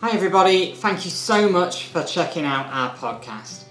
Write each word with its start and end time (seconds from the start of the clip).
Hi, 0.00 0.12
everybody. 0.12 0.74
Thank 0.74 1.04
you 1.04 1.10
so 1.10 1.48
much 1.48 1.86
for 1.86 2.04
checking 2.04 2.44
out 2.44 2.66
our 2.66 2.94
podcast. 2.94 3.64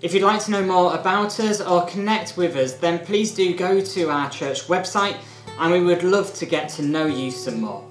If 0.00 0.14
you'd 0.14 0.22
like 0.22 0.42
to 0.44 0.50
know 0.50 0.64
more 0.64 0.94
about 0.94 1.38
us 1.38 1.60
or 1.60 1.84
connect 1.84 2.38
with 2.38 2.56
us, 2.56 2.72
then 2.72 3.04
please 3.04 3.34
do 3.34 3.54
go 3.54 3.82
to 3.82 4.08
our 4.08 4.30
church 4.30 4.62
website 4.62 5.18
and 5.58 5.70
we 5.70 5.84
would 5.84 6.02
love 6.02 6.32
to 6.36 6.46
get 6.46 6.70
to 6.70 6.82
know 6.82 7.04
you 7.04 7.30
some 7.30 7.60
more. 7.60 7.86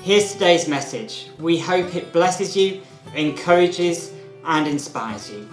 Here's 0.00 0.34
today's 0.34 0.68
message. 0.68 1.28
We 1.40 1.58
hope 1.58 1.96
it 1.96 2.12
blesses 2.12 2.56
you, 2.56 2.82
encourages, 3.16 4.12
and 4.44 4.68
inspires 4.68 5.28
you. 5.28 5.48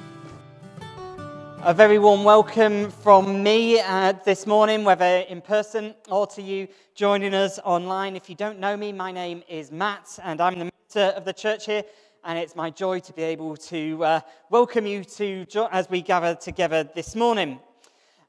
A 1.64 1.76
very 1.76 2.00
warm 2.00 2.24
welcome 2.24 2.90
from 2.90 3.44
me 3.44 3.80
uh, 3.80 4.14
this 4.26 4.48
morning, 4.48 4.84
whether 4.84 5.06
in 5.06 5.42
person 5.42 5.94
or 6.10 6.26
to 6.26 6.42
you 6.42 6.68
joining 6.96 7.36
us 7.36 7.60
online. 7.64 8.16
If 8.16 8.32
you 8.32 8.36
don't 8.36 8.58
know 8.60 8.76
me, 8.76 8.92
my 8.92 9.12
name 9.12 9.44
is 9.48 9.72
Matt, 9.72 10.18
and 10.24 10.42
I'm 10.42 10.58
the 10.58 10.72
minister 10.72 11.16
of 11.16 11.24
the 11.24 11.34
church 11.34 11.68
here, 11.68 11.84
and 12.24 12.40
it's 12.40 12.56
my 12.56 12.72
joy 12.72 13.00
to 13.02 13.14
be 13.14 13.22
able 13.22 13.56
to 13.58 14.04
uh, 14.04 14.22
welcome 14.50 14.88
you 14.88 15.04
to 15.04 15.46
as 15.72 15.88
we 15.88 16.02
gather 16.02 16.34
together 16.34 16.84
this 16.84 17.16
morning. 17.16 17.60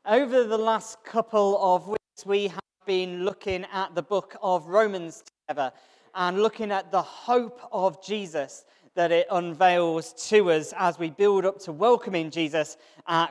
Over 0.05 0.45
the 0.45 0.59
last 0.59 1.03
couple 1.03 1.57
of 1.59 1.89
weeks, 1.89 2.27
we 2.27 2.49
have 2.49 2.61
been 2.85 3.25
looking 3.25 3.65
at 3.73 3.95
the 3.95 4.03
book 4.03 4.37
of 4.43 4.67
Romans 4.67 5.25
together 5.49 5.73
and 6.15 6.43
looking 6.43 6.71
at 6.71 6.93
the 6.93 7.01
hope 7.01 7.61
of 7.73 8.05
Jesus 8.05 8.67
that 8.95 9.11
it 9.11 9.27
unveils 9.31 10.13
to 10.29 10.51
us 10.51 10.75
as 10.77 10.99
we 10.99 11.09
build 11.11 11.47
up 11.47 11.59
to 11.61 11.73
welcoming 11.73 12.31
Jesus 12.31 12.77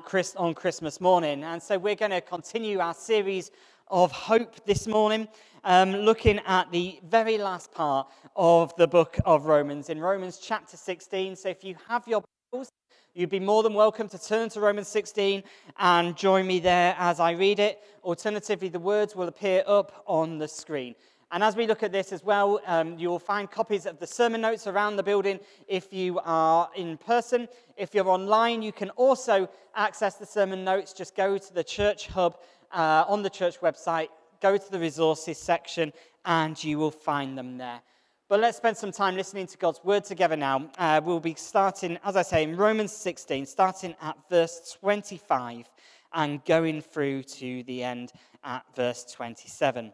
Christ, 0.03 0.35
on 0.35 0.55
Christmas 0.55 0.99
morning. 0.99 1.43
And 1.43 1.61
so 1.61 1.77
we're 1.77 1.95
going 1.95 2.11
to 2.11 2.21
continue 2.21 2.79
our 2.79 2.95
series 2.95 3.51
of 3.87 4.11
hope 4.11 4.65
this 4.65 4.87
morning 4.87 5.27
um, 5.63 5.91
looking 5.91 6.39
at 6.47 6.71
the 6.71 6.99
very 7.03 7.37
last 7.37 7.71
part 7.71 8.07
of 8.35 8.75
the 8.77 8.87
book 8.87 9.19
of 9.25 9.45
Romans, 9.45 9.89
in 9.89 9.99
Romans 9.99 10.39
chapter 10.41 10.77
16. 10.77 11.35
So 11.35 11.49
if 11.49 11.63
you 11.63 11.75
have 11.87 12.07
your 12.07 12.23
Bibles, 12.51 12.69
you'd 13.13 13.29
be 13.29 13.39
more 13.39 13.61
than 13.61 13.75
welcome 13.75 14.07
to 14.09 14.17
turn 14.17 14.49
to 14.49 14.61
Romans 14.61 14.87
16 14.87 15.43
and 15.77 16.17
join 16.17 16.47
me 16.47 16.59
there 16.59 16.95
as 16.97 17.19
I 17.19 17.31
read 17.31 17.59
it. 17.59 17.79
Alternatively, 18.03 18.69
the 18.69 18.79
words 18.79 19.15
will 19.15 19.27
appear 19.27 19.63
up 19.67 20.03
on 20.07 20.39
the 20.39 20.47
screen. 20.47 20.95
And 21.31 21.43
as 21.43 21.55
we 21.55 21.65
look 21.65 21.83
at 21.83 21.91
this 21.91 22.11
as 22.11 22.23
well, 22.23 22.59
um, 22.65 22.97
you'll 22.99 23.19
find 23.19 23.49
copies 23.49 23.85
of 23.85 23.99
the 23.99 24.07
sermon 24.07 24.41
notes 24.41 24.67
around 24.67 24.97
the 24.97 25.03
building 25.03 25.39
if 25.67 25.93
you 25.93 26.19
are 26.25 26.69
in 26.75 26.97
person. 26.97 27.47
If 27.77 27.93
you're 27.95 28.09
online, 28.09 28.61
you 28.61 28.71
can 28.71 28.89
also 28.91 29.49
access 29.75 30.15
the 30.15 30.25
sermon 30.25 30.63
notes. 30.63 30.93
Just 30.93 31.15
go 31.15 31.37
to 31.37 31.53
the 31.53 31.63
church 31.63 32.07
hub 32.07 32.37
uh, 32.71 33.05
on 33.07 33.23
the 33.23 33.29
church 33.29 33.59
website 33.61 34.09
go 34.41 34.57
to 34.57 34.71
the 34.71 34.79
resources 34.79 35.37
section 35.37 35.93
and 36.25 36.61
you 36.61 36.77
will 36.77 36.91
find 36.91 37.37
them 37.37 37.57
there. 37.57 37.79
But 38.27 38.39
let's 38.39 38.57
spend 38.57 38.77
some 38.77 38.91
time 38.91 39.15
listening 39.15 39.47
to 39.47 39.57
God's 39.57 39.81
word 39.83 40.03
together 40.03 40.37
now. 40.37 40.69
Uh, 40.77 41.01
we'll 41.03 41.19
be 41.19 41.35
starting, 41.35 41.97
as 42.03 42.15
I 42.15 42.21
say, 42.21 42.43
in 42.43 42.55
Romans 42.55 42.91
16, 42.93 43.45
starting 43.45 43.95
at 44.01 44.17
verse 44.29 44.75
25 44.79 45.69
and 46.13 46.43
going 46.45 46.81
through 46.81 47.23
to 47.23 47.63
the 47.63 47.83
end 47.83 48.11
at 48.43 48.63
verse 48.75 49.05
27. 49.11 49.93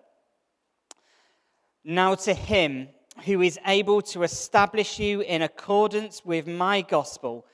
Now, 1.84 2.16
to 2.16 2.34
him 2.34 2.90
who 3.26 3.42
is 3.42 3.60
able 3.66 4.02
to 4.02 4.24
establish 4.24 5.00
you 5.00 5.22
in 5.22 5.42
accordance 5.42 6.24
with 6.24 6.48
my 6.48 6.82
gospel, 6.82 7.46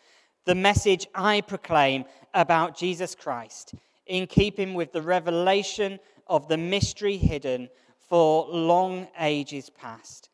the 0.45 0.55
message 0.55 1.07
I 1.15 1.41
proclaim 1.41 2.05
about 2.33 2.77
Jesus 2.77 3.15
Christ, 3.15 3.75
in 4.05 4.27
keeping 4.27 4.73
with 4.73 4.91
the 4.91 5.01
revelation 5.01 5.99
of 6.27 6.47
the 6.47 6.57
mystery 6.57 7.17
hidden 7.17 7.69
for 8.09 8.45
long 8.47 9.07
ages 9.19 9.69
past, 9.69 10.29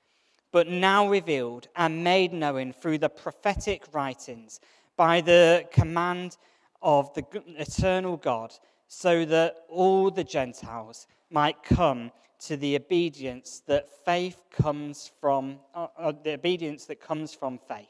but 0.52 0.68
now 0.68 1.08
revealed 1.08 1.68
and 1.76 2.03
made 2.03 2.34
known 2.34 2.74
through 2.74 2.98
the 2.98 3.09
prophetic 3.09 3.84
writings 3.92 4.59
by 4.98 5.22
the 5.22 5.66
command 5.72 6.38
of 6.81 7.13
the 7.13 7.24
eternal 7.58 8.18
God, 8.18 8.53
so 8.88 9.25
that 9.25 9.58
all 9.69 10.09
the 10.09 10.24
Gentiles 10.24 11.06
might 11.30 11.62
come 11.63 12.12
to 12.39 12.57
the 12.57 12.75
obedience 12.75 13.61
that 13.67 13.89
faith 14.05 14.44
comes 14.51 15.11
from, 15.19 15.59
uh, 15.75 15.88
uh, 15.97 16.13
the 16.23 16.33
obedience 16.33 16.85
that 16.85 17.00
comes 17.00 17.33
from 17.33 17.57
faith. 17.57 17.88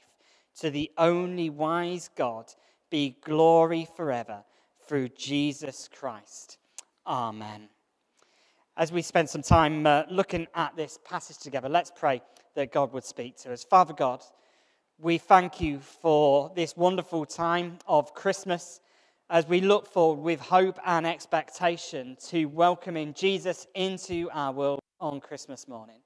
To 0.61 0.69
the 0.69 0.91
only 0.97 1.49
wise 1.49 2.09
God 2.15 2.45
be 2.89 3.17
glory 3.23 3.87
forever 3.95 4.43
through 4.87 5.09
Jesus 5.09 5.87
Christ. 5.91 6.57
Amen 7.05 7.69
as 8.79 8.93
we 8.93 9.01
spend 9.01 9.29
some 9.29 9.41
time 9.41 9.85
uh, 9.85 10.03
looking 10.09 10.47
at 10.55 10.73
this 10.77 10.97
passage 11.03 11.37
together, 11.37 11.67
let's 11.67 11.91
pray 11.93 12.21
that 12.55 12.71
God 12.71 12.93
would 12.93 13.03
speak 13.03 13.35
to 13.39 13.51
us. 13.51 13.66
Father 13.66 13.93
God, 13.93 14.23
we 14.97 15.17
thank 15.17 15.59
you 15.59 15.79
for 15.79 16.49
this 16.55 16.77
wonderful 16.77 17.25
time 17.25 17.77
of 17.89 18.13
Christmas 18.13 18.79
as 19.29 19.47
we 19.47 19.62
look 19.62 19.88
forward 19.88 20.22
with 20.22 20.40
hope 20.40 20.79
and 20.85 21.07
expectation 21.07 22.17
to 22.29 22.45
welcoming 22.45 23.13
Jesus 23.13 23.67
into 23.75 24.29
our 24.34 24.51
world 24.51 24.79
on 25.00 25.22
Christmas 25.22 25.67
morning. 25.67 26.01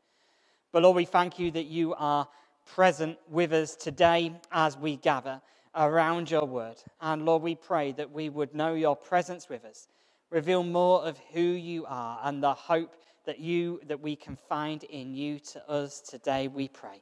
But 0.72 0.84
Lord, 0.84 0.96
we 0.96 1.06
thank 1.06 1.40
you 1.40 1.52
that 1.52 1.66
you 1.66 1.94
are 1.96 2.28
present 2.66 3.18
with 3.30 3.54
us 3.54 3.76
today 3.76 4.34
as 4.52 4.78
we 4.78 4.98
gather 4.98 5.42
around 5.76 6.32
your 6.32 6.46
word. 6.46 6.78
And 7.02 7.26
Lord, 7.26 7.44
we 7.44 7.56
pray 7.56 7.92
that 7.94 8.12
we 8.12 8.30
would 8.30 8.54
know 8.56 8.74
your 8.74 8.96
presence 8.96 9.50
with 9.50 9.66
us 9.66 9.88
Reveal 10.34 10.64
more 10.64 11.04
of 11.06 11.20
who 11.32 11.42
you 11.42 11.86
are 11.88 12.20
and 12.24 12.42
the 12.42 12.56
hope 12.56 12.96
that 13.26 13.40
you 13.40 13.80
that 13.86 14.00
we 14.02 14.16
can 14.16 14.36
find 14.50 14.84
in 14.86 15.14
you 15.14 15.38
to 15.40 15.70
us 15.70 16.02
today, 16.02 16.48
we 16.48 16.68
pray. 16.68 17.02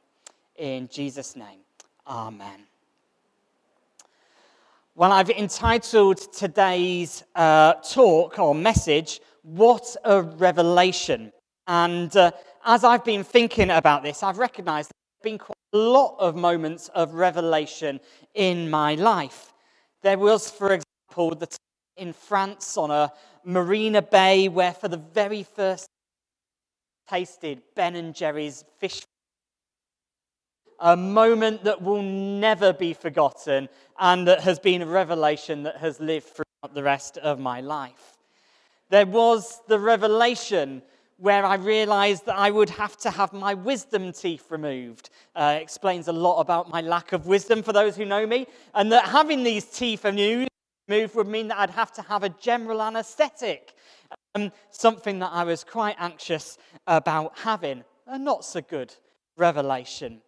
In 0.56 0.86
Jesus' 0.88 1.34
name. 1.34 1.60
Amen. 2.06 2.71
Well, 4.94 5.10
I've 5.10 5.30
entitled 5.30 6.18
today's 6.34 7.24
uh, 7.34 7.72
talk 7.76 8.38
or 8.38 8.54
message, 8.54 9.22
What 9.40 9.96
a 10.04 10.20
Revelation. 10.20 11.32
And 11.66 12.14
uh, 12.14 12.32
as 12.66 12.84
I've 12.84 13.02
been 13.02 13.24
thinking 13.24 13.70
about 13.70 14.02
this, 14.02 14.22
I've 14.22 14.36
recognized 14.36 14.90
there 14.90 15.30
have 15.30 15.32
been 15.32 15.38
quite 15.38 15.56
a 15.72 15.78
lot 15.78 16.16
of 16.18 16.36
moments 16.36 16.88
of 16.88 17.14
revelation 17.14 18.00
in 18.34 18.68
my 18.68 18.94
life. 18.96 19.54
There 20.02 20.18
was, 20.18 20.50
for 20.50 20.74
example, 20.74 21.36
the 21.36 21.46
time 21.46 21.56
in 21.96 22.12
France 22.12 22.76
on 22.76 22.90
a 22.90 23.10
marina 23.46 24.02
bay 24.02 24.48
where 24.48 24.74
for 24.74 24.88
the 24.88 24.98
very 24.98 25.42
first 25.42 25.86
tasted 27.08 27.62
Ben 27.74 27.96
and 27.96 28.14
Jerry's 28.14 28.62
Phish 28.78 29.04
a 30.82 30.96
moment 30.96 31.62
that 31.64 31.80
will 31.80 32.02
never 32.02 32.72
be 32.72 32.92
forgotten 32.92 33.68
and 33.98 34.26
that 34.26 34.40
has 34.40 34.58
been 34.58 34.82
a 34.82 34.86
revelation 34.86 35.62
that 35.62 35.76
has 35.76 36.00
lived 36.00 36.26
throughout 36.26 36.74
the 36.74 36.82
rest 36.82 37.16
of 37.18 37.38
my 37.38 37.60
life. 37.60 38.18
There 38.90 39.06
was 39.06 39.60
the 39.68 39.78
revelation 39.78 40.82
where 41.18 41.44
I 41.44 41.54
realized 41.54 42.26
that 42.26 42.36
I 42.36 42.50
would 42.50 42.68
have 42.70 42.96
to 42.98 43.10
have 43.10 43.32
my 43.32 43.54
wisdom 43.54 44.12
teeth 44.12 44.50
removed. 44.50 45.10
Uh, 45.36 45.56
explains 45.60 46.08
a 46.08 46.12
lot 46.12 46.40
about 46.40 46.68
my 46.68 46.80
lack 46.80 47.12
of 47.12 47.28
wisdom 47.28 47.62
for 47.62 47.72
those 47.72 47.96
who 47.96 48.04
know 48.04 48.26
me, 48.26 48.48
and 48.74 48.90
that 48.90 49.04
having 49.04 49.44
these 49.44 49.64
teeth 49.64 50.04
removed 50.04 50.50
would 51.14 51.28
mean 51.28 51.46
that 51.48 51.58
I'd 51.58 51.70
have 51.70 51.92
to 51.92 52.02
have 52.02 52.24
a 52.24 52.28
general 52.28 52.82
anesthetic, 52.82 53.74
um, 54.34 54.50
something 54.70 55.20
that 55.20 55.30
I 55.32 55.44
was 55.44 55.62
quite 55.62 55.94
anxious 56.00 56.58
about 56.88 57.38
having. 57.38 57.84
A 58.08 58.18
not 58.18 58.44
so 58.44 58.60
good 58.60 58.92
revelation. 59.36 60.22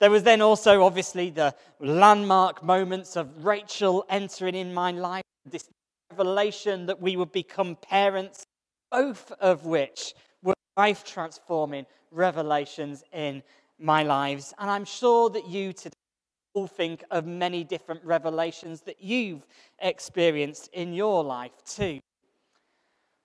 There 0.00 0.10
was 0.10 0.22
then 0.24 0.40
also, 0.40 0.82
obviously, 0.82 1.30
the 1.30 1.54
landmark 1.80 2.62
moments 2.62 3.16
of 3.16 3.44
Rachel 3.44 4.04
entering 4.08 4.54
in 4.54 4.74
my 4.74 4.90
life, 4.90 5.24
this 5.46 5.68
revelation 6.10 6.86
that 6.86 7.00
we 7.00 7.16
would 7.16 7.32
become 7.32 7.76
parents, 7.76 8.44
both 8.90 9.30
of 9.40 9.66
which 9.66 10.14
were 10.42 10.54
life 10.76 11.04
transforming 11.04 11.86
revelations 12.10 13.04
in 13.12 13.42
my 13.78 14.02
lives. 14.02 14.52
And 14.58 14.70
I'm 14.70 14.84
sure 14.84 15.30
that 15.30 15.46
you 15.48 15.72
today 15.72 15.94
all 16.54 16.66
think 16.66 17.02
of 17.10 17.26
many 17.26 17.64
different 17.64 18.04
revelations 18.04 18.80
that 18.82 19.02
you've 19.02 19.46
experienced 19.80 20.70
in 20.72 20.92
your 20.92 21.24
life 21.24 21.64
too. 21.66 22.00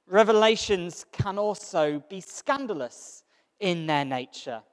Revelations 0.07 1.05
can 1.11 1.38
also 1.38 2.03
be 2.09 2.21
scandalous 2.21 3.23
in 3.59 3.85
their 3.85 4.05
nature. 4.05 4.63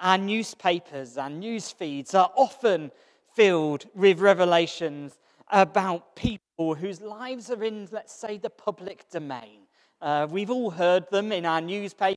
Our 0.00 0.18
newspapers 0.18 1.16
and 1.16 1.40
news 1.40 1.70
feeds 1.70 2.14
are 2.14 2.30
often 2.36 2.90
filled 3.34 3.86
with 3.94 4.20
revelations 4.20 5.18
about 5.50 6.16
people 6.16 6.74
whose 6.74 7.00
lives 7.00 7.50
are 7.50 7.62
in, 7.62 7.88
let's 7.90 8.14
say, 8.14 8.38
the 8.38 8.50
public 8.50 9.08
domain. 9.10 9.60
Uh, 10.00 10.26
we've 10.30 10.50
all 10.50 10.70
heard 10.70 11.08
them 11.10 11.32
in 11.32 11.46
our 11.46 11.60
newspapers. 11.60 12.16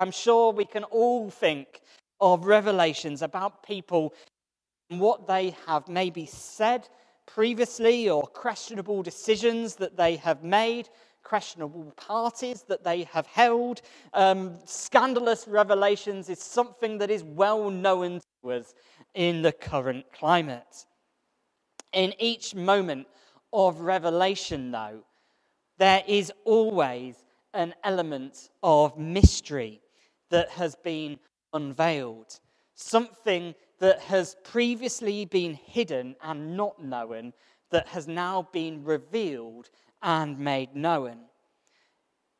I'm 0.00 0.10
sure 0.10 0.52
we 0.52 0.64
can 0.64 0.84
all 0.84 1.30
think 1.30 1.80
of 2.20 2.46
revelations 2.46 3.22
about 3.22 3.62
people 3.62 4.14
and 4.90 5.00
what 5.00 5.26
they 5.26 5.54
have 5.66 5.88
maybe 5.88 6.26
said 6.26 6.88
previously 7.26 8.10
or 8.10 8.22
questionable 8.22 9.02
decisions 9.02 9.76
that 9.76 9.96
they 9.96 10.16
have 10.16 10.42
made 10.42 10.88
questionable 11.22 11.92
parties 11.96 12.62
that 12.68 12.84
they 12.84 13.04
have 13.04 13.26
held. 13.26 13.82
Um, 14.12 14.58
scandalous 14.64 15.46
revelations 15.48 16.28
is 16.28 16.40
something 16.40 16.98
that 16.98 17.10
is 17.10 17.22
well 17.24 17.70
known 17.70 18.20
to 18.42 18.52
us 18.52 18.74
in 19.14 19.42
the 19.42 19.52
current 19.52 20.06
climate. 20.12 20.86
In 21.92 22.14
each 22.18 22.54
moment 22.54 23.06
of 23.52 23.80
revelation, 23.80 24.70
though, 24.70 25.04
there 25.78 26.02
is 26.06 26.32
always 26.44 27.16
an 27.54 27.74
element 27.84 28.50
of 28.62 28.98
mystery 28.98 29.80
that 30.30 30.48
has 30.50 30.74
been 30.74 31.18
unveiled, 31.52 32.40
something 32.74 33.54
that 33.78 34.00
has 34.00 34.36
previously 34.44 35.24
been 35.26 35.54
hidden 35.54 36.16
and 36.22 36.56
not 36.56 36.82
known, 36.82 37.32
that 37.70 37.88
has 37.88 38.06
now 38.06 38.48
been 38.52 38.84
revealed 38.84 39.68
and 40.02 40.38
made 40.38 40.74
known. 40.74 41.18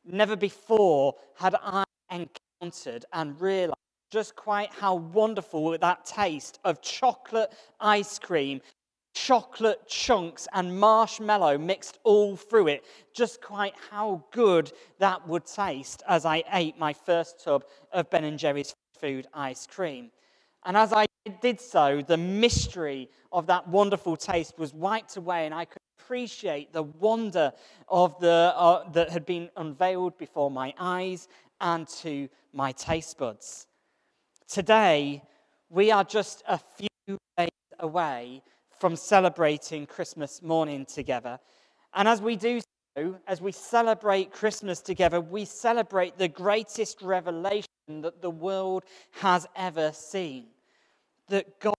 Never 0.05 0.35
before 0.35 1.15
had 1.35 1.55
I 1.61 1.83
encountered 2.11 3.05
and 3.13 3.39
realized 3.39 3.77
just 4.11 4.35
quite 4.35 4.71
how 4.71 4.95
wonderful 4.95 5.77
that 5.77 6.05
taste 6.05 6.59
of 6.63 6.81
chocolate 6.81 7.53
ice 7.79 8.19
cream 8.19 8.61
chocolate 9.13 9.87
chunks 9.87 10.47
and 10.53 10.77
marshmallow 10.79 11.57
mixed 11.57 11.99
all 12.03 12.35
through 12.35 12.67
it. 12.67 12.83
Just 13.15 13.41
quite 13.41 13.73
how 13.89 14.23
good 14.31 14.71
that 14.99 15.27
would 15.27 15.45
taste 15.45 16.03
as 16.07 16.25
I 16.25 16.43
ate 16.51 16.77
my 16.77 16.93
first 16.93 17.43
tub 17.43 17.63
of 17.91 18.09
Ben 18.09 18.23
and 18.23 18.39
Jerry's 18.39 18.75
food 18.99 19.27
ice 19.33 19.67
cream. 19.67 20.11
And 20.65 20.77
as 20.77 20.93
I 20.93 21.05
did 21.41 21.59
so, 21.59 22.01
the 22.05 22.17
mystery 22.17 23.09
of 23.31 23.47
that 23.47 23.67
wonderful 23.67 24.15
taste 24.15 24.57
was 24.57 24.73
wiped 24.73 25.17
away, 25.17 25.45
and 25.45 25.53
I 25.53 25.65
could 25.65 25.81
appreciate 25.99 26.73
the 26.73 26.83
wonder 26.83 27.51
of 27.87 28.19
the, 28.19 28.53
uh, 28.55 28.89
that 28.91 29.09
had 29.09 29.25
been 29.25 29.49
unveiled 29.57 30.17
before 30.17 30.51
my 30.51 30.73
eyes 30.77 31.27
and 31.59 31.87
to 31.87 32.29
my 32.53 32.71
taste 32.73 33.17
buds. 33.17 33.67
Today, 34.47 35.23
we 35.69 35.91
are 35.91 36.03
just 36.03 36.43
a 36.47 36.57
few 36.57 37.17
days 37.37 37.49
away 37.79 38.43
from 38.79 38.95
celebrating 38.95 39.85
Christmas 39.85 40.41
morning 40.41 40.85
together. 40.85 41.39
And 41.93 42.07
as 42.07 42.21
we 42.21 42.35
do 42.35 42.59
so, 42.95 43.15
as 43.27 43.41
we 43.41 43.51
celebrate 43.51 44.31
Christmas 44.31 44.81
together, 44.81 45.21
we 45.21 45.45
celebrate 45.45 46.17
the 46.17 46.27
greatest 46.27 47.01
revelation 47.01 47.65
that 47.87 48.21
the 48.21 48.29
world 48.29 48.83
has 49.11 49.47
ever 49.55 49.91
seen. 49.93 50.47
That 51.29 51.59
God, 51.59 51.75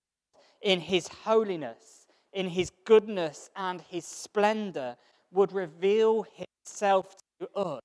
in 0.62 0.80
His 0.80 1.08
holiness, 1.08 2.06
in 2.32 2.48
His 2.48 2.70
goodness, 2.84 3.50
and 3.56 3.80
His 3.82 4.04
splendor, 4.04 4.96
would 5.32 5.52
reveal 5.52 6.26
Himself 6.34 7.16
to 7.40 7.48
us. 7.54 7.80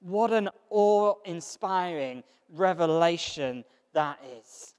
What 0.00 0.32
an 0.32 0.48
awe 0.70 1.14
inspiring 1.24 2.22
revelation 2.48 3.64
that 3.92 4.18
is. 4.38 4.74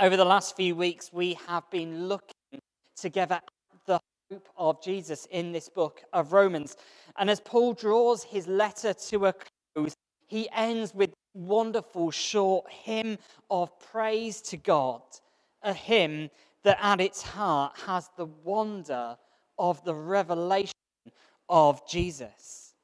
Over 0.00 0.16
the 0.16 0.24
last 0.24 0.56
few 0.56 0.76
weeks, 0.76 1.10
we 1.12 1.38
have 1.46 1.68
been 1.70 2.06
looking 2.06 2.60
together 2.96 3.36
at 3.36 3.44
the 3.86 4.00
hope 4.30 4.48
of 4.56 4.82
Jesus 4.82 5.26
in 5.30 5.52
this 5.52 5.68
book 5.68 6.02
of 6.12 6.32
Romans. 6.32 6.76
And 7.16 7.30
as 7.30 7.40
Paul 7.40 7.72
draws 7.72 8.22
his 8.22 8.46
letter 8.46 8.92
to 8.92 9.26
a 9.26 9.34
close, 9.74 9.94
he 10.26 10.48
ends 10.54 10.94
with 10.94 11.12
wonderful 11.34 12.10
short 12.10 12.70
hymn 12.70 13.18
of 13.50 13.78
praise 13.78 14.40
to 14.40 14.56
God, 14.56 15.02
a 15.62 15.72
hymn 15.72 16.30
that 16.64 16.78
at 16.80 17.00
its 17.00 17.22
heart 17.22 17.76
has 17.86 18.10
the 18.16 18.26
wonder 18.26 19.16
of 19.58 19.84
the 19.84 19.94
revelation 19.94 20.72
of 21.48 21.86
Jesus. 21.88 22.74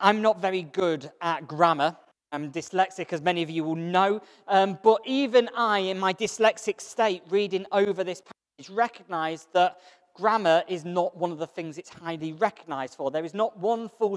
I'm 0.00 0.22
not 0.22 0.40
very 0.40 0.62
good 0.62 1.10
at 1.20 1.46
grammar. 1.46 1.96
I'm 2.32 2.50
dyslexic, 2.50 3.12
as 3.12 3.22
many 3.22 3.42
of 3.42 3.50
you 3.50 3.62
will 3.62 3.76
know. 3.76 4.20
Um, 4.48 4.78
but 4.82 5.00
even 5.04 5.48
I, 5.54 5.78
in 5.78 5.98
my 5.98 6.12
dyslexic 6.12 6.80
state, 6.80 7.22
reading 7.30 7.64
over 7.70 8.02
this 8.02 8.20
passage, 8.20 8.74
recognize 8.74 9.46
that 9.52 9.78
grammar 10.14 10.64
is 10.68 10.84
not 10.84 11.16
one 11.16 11.30
of 11.30 11.38
the 11.38 11.46
things 11.46 11.78
it's 11.78 11.90
highly 11.90 12.32
recognized 12.32 12.94
for. 12.94 13.10
There 13.10 13.24
is 13.24 13.34
not 13.34 13.58
one 13.58 13.88
full 13.88 14.16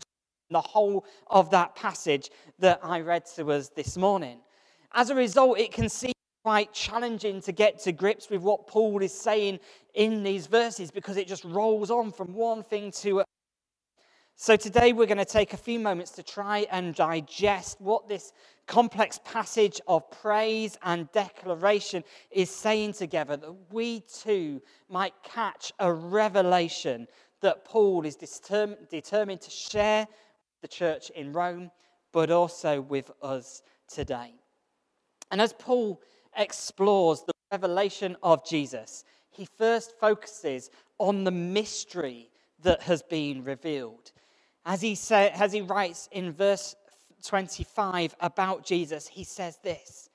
the 0.49 0.61
whole 0.61 1.05
of 1.27 1.49
that 1.51 1.75
passage 1.75 2.29
that 2.59 2.79
I 2.83 3.01
read 3.01 3.25
to 3.35 3.51
us 3.51 3.69
this 3.69 3.97
morning. 3.97 4.39
As 4.93 5.09
a 5.09 5.15
result, 5.15 5.59
it 5.59 5.71
can 5.71 5.89
seem 5.89 6.13
quite 6.43 6.71
challenging 6.73 7.41
to 7.41 7.51
get 7.51 7.79
to 7.79 7.91
grips 7.91 8.29
with 8.29 8.41
what 8.41 8.67
Paul 8.67 9.01
is 9.01 9.13
saying 9.13 9.59
in 9.93 10.23
these 10.23 10.47
verses 10.47 10.91
because 10.91 11.17
it 11.17 11.27
just 11.27 11.43
rolls 11.43 11.91
on 11.91 12.11
from 12.11 12.33
one 12.33 12.63
thing 12.63 12.91
to 12.91 13.09
another. 13.09 13.25
so, 14.37 14.55
today 14.55 14.93
we're 14.93 15.07
going 15.07 15.17
to 15.17 15.25
take 15.25 15.51
a 15.51 15.57
few 15.57 15.79
moments 15.79 16.11
to 16.11 16.23
try 16.23 16.65
and 16.71 16.95
digest 16.95 17.81
what 17.81 18.07
this 18.07 18.31
complex 18.65 19.19
passage 19.25 19.81
of 19.87 20.09
praise 20.09 20.77
and 20.83 21.11
declaration 21.11 22.03
is 22.31 22.49
saying 22.49 22.93
together, 22.93 23.35
that 23.35 23.53
we 23.71 24.01
too 24.01 24.61
might 24.89 25.13
catch 25.23 25.73
a 25.79 25.91
revelation 25.91 27.07
that 27.41 27.65
Paul 27.65 28.05
is 28.05 28.15
determined 28.15 29.41
to 29.41 29.49
share 29.49 30.07
the 30.67 30.75
church 30.75 31.09
in 31.11 31.31
Rome, 31.31 31.71
but 32.11 32.29
also 32.29 32.81
with 32.81 33.09
us 33.21 33.61
today. 33.87 34.33
And 35.31 35.39
as 35.39 35.53
Paul 35.53 36.01
explores 36.35 37.21
the 37.21 37.31
revelation 37.51 38.17
of 38.21 38.45
Jesus, 38.45 39.05
he 39.29 39.47
first 39.57 39.97
focuses 39.99 40.69
on 40.97 41.23
the 41.23 41.31
mystery 41.31 42.29
that 42.63 42.81
has 42.81 43.01
been 43.01 43.43
revealed. 43.43 44.11
As 44.65 44.81
he, 44.81 44.95
say, 44.95 45.31
as 45.33 45.53
he 45.53 45.61
writes 45.61 46.09
in 46.11 46.33
verse 46.33 46.75
25 47.25 48.15
about 48.19 48.65
Jesus, 48.65 49.07
he 49.07 49.23
says 49.23 49.57
this 49.63 50.09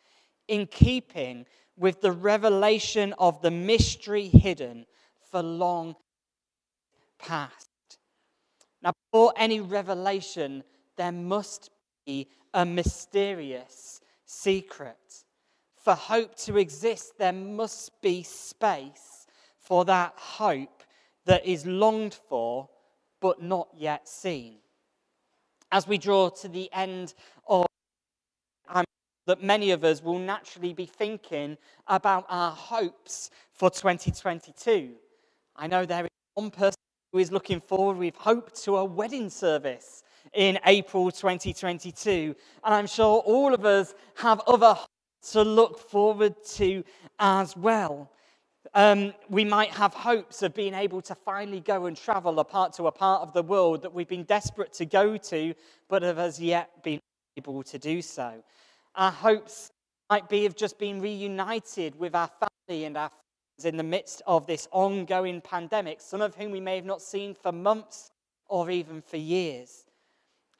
In 0.48 0.66
keeping 0.66 1.46
with 1.78 2.02
the 2.02 2.12
revelation 2.12 3.14
of 3.18 3.40
the 3.40 3.50
mystery 3.50 4.28
hidden 4.28 4.84
for 5.30 5.42
long 5.42 5.96
past. 7.18 7.71
Now, 8.82 8.92
before 9.10 9.32
any 9.36 9.60
revelation, 9.60 10.64
there 10.96 11.12
must 11.12 11.70
be 12.04 12.28
a 12.52 12.64
mysterious 12.64 14.00
secret. 14.24 15.24
For 15.76 15.94
hope 15.94 16.36
to 16.36 16.58
exist, 16.58 17.18
there 17.18 17.32
must 17.32 18.00
be 18.02 18.22
space 18.22 19.26
for 19.58 19.84
that 19.84 20.14
hope 20.16 20.82
that 21.24 21.46
is 21.46 21.66
longed 21.66 22.18
for 22.28 22.68
but 23.20 23.40
not 23.40 23.68
yet 23.76 24.08
seen. 24.08 24.56
As 25.70 25.86
we 25.86 25.96
draw 25.96 26.28
to 26.28 26.48
the 26.48 26.68
end 26.72 27.14
of 27.46 27.66
that 29.26 29.40
many 29.40 29.70
of 29.70 29.84
us 29.84 30.02
will 30.02 30.18
naturally 30.18 30.72
be 30.72 30.84
thinking 30.84 31.56
about 31.86 32.26
our 32.28 32.50
hopes 32.50 33.30
for 33.52 33.70
2022. 33.70 34.90
I 35.54 35.66
know 35.68 35.86
there 35.86 36.04
is 36.04 36.10
one 36.34 36.50
person 36.50 36.81
who 37.12 37.18
is 37.18 37.30
looking 37.30 37.60
forward 37.60 37.98
with 37.98 38.16
hope 38.16 38.52
to 38.54 38.78
a 38.78 38.84
wedding 38.84 39.28
service 39.28 40.02
in 40.32 40.58
April 40.64 41.10
2022. 41.10 42.34
And 42.64 42.74
I'm 42.74 42.86
sure 42.86 43.18
all 43.20 43.52
of 43.52 43.64
us 43.66 43.94
have 44.14 44.40
other 44.46 44.76
to 45.30 45.42
look 45.42 45.78
forward 45.78 46.34
to 46.54 46.82
as 47.18 47.56
well. 47.56 48.10
Um, 48.74 49.12
we 49.28 49.44
might 49.44 49.70
have 49.70 49.92
hopes 49.92 50.42
of 50.42 50.54
being 50.54 50.72
able 50.72 51.02
to 51.02 51.14
finally 51.14 51.60
go 51.60 51.86
and 51.86 51.96
travel 51.96 52.40
apart 52.40 52.72
to 52.74 52.86
a 52.86 52.92
part 52.92 53.20
of 53.22 53.34
the 53.34 53.42
world 53.42 53.82
that 53.82 53.92
we've 53.92 54.08
been 54.08 54.24
desperate 54.24 54.72
to 54.74 54.86
go 54.86 55.18
to, 55.18 55.54
but 55.88 56.02
have 56.02 56.18
as 56.18 56.40
yet 56.40 56.82
been 56.82 57.00
able 57.36 57.62
to 57.64 57.78
do 57.78 58.00
so. 58.00 58.42
Our 58.94 59.10
hopes 59.10 59.70
might 60.08 60.28
be 60.28 60.46
of 60.46 60.56
just 60.56 60.78
being 60.78 61.00
reunited 61.00 61.98
with 61.98 62.14
our 62.14 62.30
family 62.68 62.84
and 62.84 62.96
our 62.96 63.10
friends 63.62 63.72
in 63.72 63.76
the 63.76 63.82
midst 63.82 64.22
of 64.26 64.46
this 64.46 64.68
ongoing 64.72 65.40
pandemic, 65.40 66.00
some 66.00 66.20
of 66.20 66.34
whom 66.34 66.50
we 66.52 66.60
may 66.60 66.76
have 66.76 66.84
not 66.84 67.00
seen 67.00 67.34
for 67.34 67.52
months 67.52 68.10
or 68.48 68.70
even 68.70 69.02
for 69.02 69.16
years. 69.16 69.84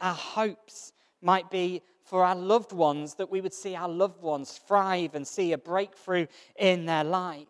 Our 0.01 0.15
hopes 0.15 0.93
might 1.21 1.51
be 1.51 1.83
for 2.05 2.25
our 2.25 2.35
loved 2.35 2.73
ones 2.73 3.15
that 3.15 3.31
we 3.31 3.41
would 3.41 3.55
see 3.55 3.77
our 3.77 3.89
loved 3.89 4.23
ones 4.23 4.61
thrive 4.67 5.15
and 5.15 5.27
see 5.27 5.53
a 5.53 5.59
breakthrough 5.59 6.27
in 6.57 6.87
their 6.87 7.05
lives 7.05 7.49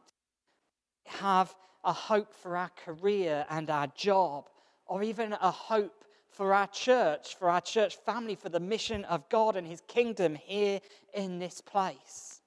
have 1.06 1.54
a 1.84 1.92
hope 1.92 2.32
for 2.32 2.56
our 2.56 2.70
career 2.84 3.44
and 3.50 3.68
our 3.68 3.88
job, 3.88 4.48
or 4.86 5.02
even 5.02 5.32
a 5.32 5.50
hope 5.50 6.04
for 6.30 6.54
our 6.54 6.68
church, 6.68 7.36
for 7.36 7.50
our 7.50 7.60
church 7.60 7.96
family, 7.96 8.36
for 8.36 8.48
the 8.48 8.60
mission 8.60 9.04
of 9.06 9.28
God 9.28 9.56
and 9.56 9.66
His 9.66 9.82
kingdom 9.88 10.34
here 10.34 10.80
in 11.12 11.38
this 11.38 11.60
place. 11.60 12.41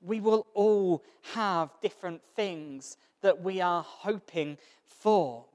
We 0.00 0.20
will 0.20 0.46
all 0.54 1.02
have 1.34 1.70
different 1.82 2.22
things 2.36 2.96
that 3.22 3.42
we 3.42 3.60
are 3.60 3.82
hoping 3.82 4.58
for. 4.86 5.46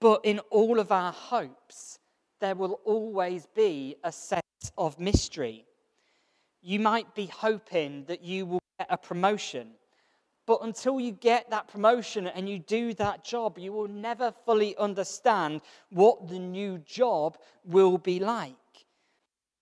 But 0.00 0.20
in 0.24 0.40
all 0.50 0.80
of 0.80 0.92
our 0.92 1.12
hopes, 1.12 1.98
there 2.40 2.54
will 2.54 2.80
always 2.84 3.46
be 3.54 3.96
a 4.04 4.12
sense 4.12 4.42
of 4.76 4.98
mystery. 5.00 5.66
You 6.62 6.80
might 6.80 7.14
be 7.14 7.26
hoping 7.26 8.04
that 8.06 8.22
you 8.22 8.46
will 8.46 8.62
get 8.78 8.88
a 8.90 8.98
promotion 8.98 9.74
But 10.48 10.62
until 10.62 10.98
you 10.98 11.12
get 11.12 11.50
that 11.50 11.68
promotion 11.68 12.26
and 12.26 12.48
you 12.48 12.58
do 12.58 12.94
that 12.94 13.22
job, 13.22 13.58
you 13.58 13.70
will 13.70 13.86
never 13.86 14.32
fully 14.46 14.74
understand 14.78 15.60
what 15.90 16.26
the 16.28 16.38
new 16.38 16.78
job 16.78 17.36
will 17.66 17.98
be 17.98 18.18
like. 18.18 18.54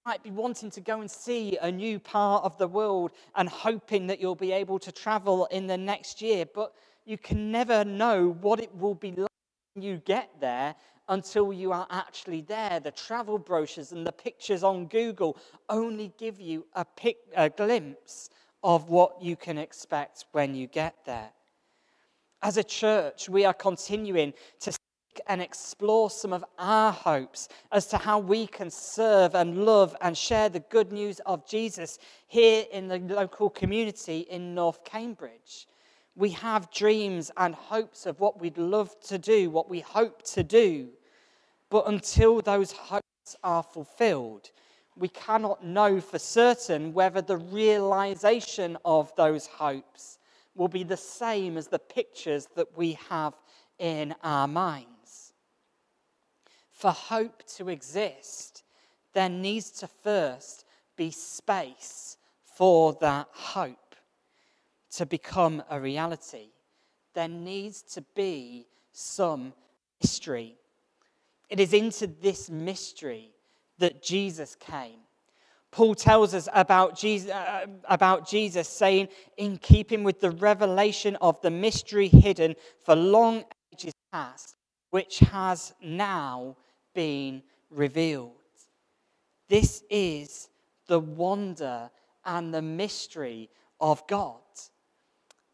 Might 0.07 0.23
be 0.23 0.31
wanting 0.31 0.71
to 0.71 0.81
go 0.81 1.01
and 1.01 1.11
see 1.11 1.59
a 1.61 1.73
new 1.73 1.99
part 1.99 2.45
of 2.45 2.57
the 2.59 2.69
world 2.69 3.11
and 3.35 3.49
hoping 3.49 4.07
that 4.07 4.21
you'll 4.21 4.37
be 4.37 4.53
able 4.53 4.79
to 4.79 4.93
travel 4.93 5.47
in 5.47 5.67
the 5.67 5.77
next 5.77 6.23
year, 6.23 6.45
but 6.55 6.75
you 7.05 7.19
can 7.19 7.51
never 7.51 7.85
know 7.85 8.37
what 8.41 8.61
it 8.61 8.73
will 8.77 8.95
be 8.95 9.11
like 9.11 9.29
when 9.75 9.83
you 9.83 9.97
get 10.05 10.31
there 10.39 10.77
until 11.09 11.53
you 11.53 11.73
are 11.73 11.89
actually 11.91 12.43
there. 12.43 12.79
The 12.79 12.93
travel 12.93 13.37
brochures 13.37 13.91
and 13.91 14.07
the 14.07 14.13
pictures 14.13 14.63
on 14.63 14.87
Google 14.87 15.37
only 15.69 16.13
give 16.19 16.41
you 16.41 16.67
a, 16.75 16.85
pic, 16.85 17.17
a 17.35 17.51
glimpse 17.51 18.31
of 18.63 18.89
what 18.89 19.21
you 19.21 19.35
can 19.35 19.59
expect 19.59 20.27
when 20.31 20.55
you 20.55 20.69
get 20.69 20.95
there. 21.05 21.31
As 22.43 22.59
a 22.59 22.65
church, 22.65 23.29
we 23.29 23.45
are 23.45 23.55
continuing 23.55 24.35
to 24.61 24.71
and 25.27 25.41
explore 25.41 26.11
some 26.11 26.33
of 26.33 26.45
our 26.59 26.93
hopes 26.93 27.49
as 27.73 27.87
to 27.89 27.99
how 27.99 28.19
we 28.19 28.47
can 28.47 28.71
serve 28.71 29.35
and 29.35 29.65
love 29.65 29.95
and 30.01 30.17
share 30.17 30.49
the 30.49 30.61
good 30.61 30.93
news 30.93 31.21
of 31.27 31.47
Jesus 31.47 31.99
here 32.29 32.65
in 32.73 32.89
the 32.89 32.99
local 32.99 33.51
community 33.51 34.21
in 34.31 34.55
North 34.55 34.85
Cambridge. 34.85 35.67
We 36.15 36.31
have 36.31 36.71
dreams 36.71 37.31
and 37.37 37.55
hopes 37.55 38.07
of 38.07 38.21
what 38.21 38.41
we'd 38.41 38.59
love 38.59 38.99
to 39.09 39.19
do, 39.19 39.51
what 39.51 39.69
we 39.69 39.81
hope 39.81 40.23
to 40.33 40.43
do. 40.43 40.89
But 41.71 41.89
until 41.89 42.41
those 42.41 42.73
hopes 42.73 43.37
are 43.43 43.63
fulfilled, 43.63 44.51
we 44.97 45.09
cannot 45.09 45.65
know 45.65 46.01
for 46.01 46.19
certain 46.19 46.95
whether 46.95 47.21
the 47.21 47.37
realization 47.37 48.79
of 48.85 49.15
those 49.17 49.47
hopes 49.47 50.19
will 50.55 50.69
be 50.69 50.85
the 50.85 50.97
same 50.97 51.59
as 51.59 51.69
the 51.69 51.79
pictures 51.79 52.49
that 52.57 52.77
we 52.77 52.99
have 53.11 53.35
in 53.79 54.15
our 54.23 54.49
minds. 54.49 54.96
For 56.87 56.93
hope 56.93 57.43
to 57.57 57.69
exist, 57.69 58.63
there 59.13 59.29
needs 59.29 59.73
to 59.81 59.89
first 59.89 60.65
be 60.95 61.11
space 61.11 62.17
for 62.55 62.97
that 63.01 63.27
hope 63.33 63.97
to 64.93 65.05
become 65.05 65.65
a 65.69 65.81
reality. 65.81 66.51
There 67.13 67.27
needs 67.27 67.83
to 67.95 68.03
be 68.15 68.69
some 68.93 69.53
mystery. 70.01 70.59
It 71.51 71.59
is 71.59 71.73
into 71.73 72.07
this 72.07 72.49
mystery 72.49 73.33
that 73.79 74.01
Jesus 74.01 74.55
came. 74.55 75.01
Paul 75.73 75.97
tells 75.97 76.35
us 76.35 76.49
about 76.55 76.97
Jesus, 76.97 77.33
uh, 77.33 77.67
about 77.89 78.29
Jesus 78.29 78.69
saying, 78.69 79.09
in 79.37 79.59
keeping 79.59 80.05
with 80.05 80.21
the 80.21 80.31
revelation 80.31 81.17
of 81.17 81.41
the 81.41 81.51
mystery 81.51 82.07
hidden 82.07 82.55
for 82.85 82.95
long 82.95 83.43
ages 83.75 83.93
past, 84.13 84.55
which 84.91 85.19
has 85.19 85.75
now 85.83 86.55
been 86.97 87.43
revealed. 87.71 88.33
This 89.49 89.85
is 89.91 90.49
the 90.89 90.99
wonder 90.99 91.91
and 92.25 92.53
the 92.53 92.63
mystery 92.63 93.51
of 93.81 94.05
God. 94.09 94.41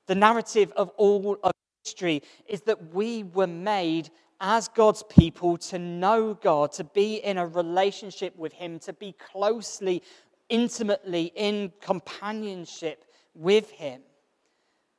The 0.06 0.14
narrative 0.14 0.72
of 0.76 0.90
all 0.96 1.36
of 1.42 1.52
history 1.84 2.22
is 2.46 2.62
that 2.62 2.94
we 2.94 3.24
were 3.24 3.48
made 3.48 4.08
as 4.40 4.68
God's 4.68 5.02
people 5.10 5.56
to 5.56 5.78
know 5.78 6.34
God, 6.34 6.72
to 6.72 6.84
be 6.84 7.16
in 7.16 7.38
a 7.38 7.46
relationship 7.46 8.36
with 8.36 8.52
Him, 8.52 8.78
to 8.80 8.92
be 8.92 9.12
closely, 9.12 10.02
intimately 10.48 11.32
in 11.34 11.72
companionship 11.80 13.04
with 13.34 13.70
Him. 13.70 14.00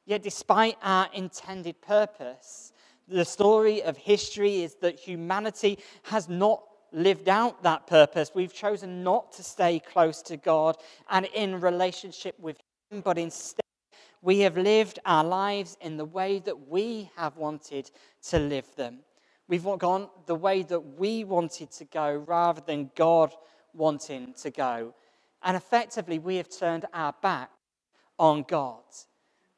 Yet, 0.05 0.23
despite 0.23 0.77
our 0.81 1.07
intended 1.13 1.81
purpose, 1.81 2.72
the 3.13 3.25
story 3.25 3.83
of 3.83 3.95
history 3.95 4.63
is 4.63 4.75
that 4.81 4.99
humanity 4.99 5.79
has 6.03 6.27
not 6.27 6.63
lived 6.91 7.29
out 7.29 7.63
that 7.63 7.87
purpose. 7.87 8.31
We've 8.33 8.53
chosen 8.53 9.03
not 9.03 9.31
to 9.33 9.43
stay 9.43 9.79
close 9.79 10.21
to 10.23 10.37
God 10.37 10.77
and 11.09 11.25
in 11.33 11.59
relationship 11.59 12.39
with 12.39 12.57
Him, 12.89 13.01
but 13.01 13.17
instead, 13.17 13.61
we 14.21 14.39
have 14.39 14.57
lived 14.57 14.99
our 15.05 15.23
lives 15.23 15.77
in 15.81 15.97
the 15.97 16.05
way 16.05 16.39
that 16.39 16.67
we 16.67 17.11
have 17.15 17.37
wanted 17.37 17.91
to 18.29 18.39
live 18.39 18.73
them. 18.75 18.99
We've 19.47 19.63
gone 19.63 20.09
the 20.25 20.35
way 20.35 20.63
that 20.63 20.97
we 20.97 21.23
wanted 21.23 21.71
to 21.71 21.85
go 21.85 22.23
rather 22.25 22.61
than 22.61 22.91
God 22.95 23.33
wanting 23.73 24.33
to 24.41 24.49
go. 24.49 24.93
And 25.43 25.57
effectively, 25.57 26.19
we 26.19 26.37
have 26.37 26.49
turned 26.49 26.85
our 26.93 27.13
back 27.21 27.51
on 28.17 28.45
God. 28.47 28.83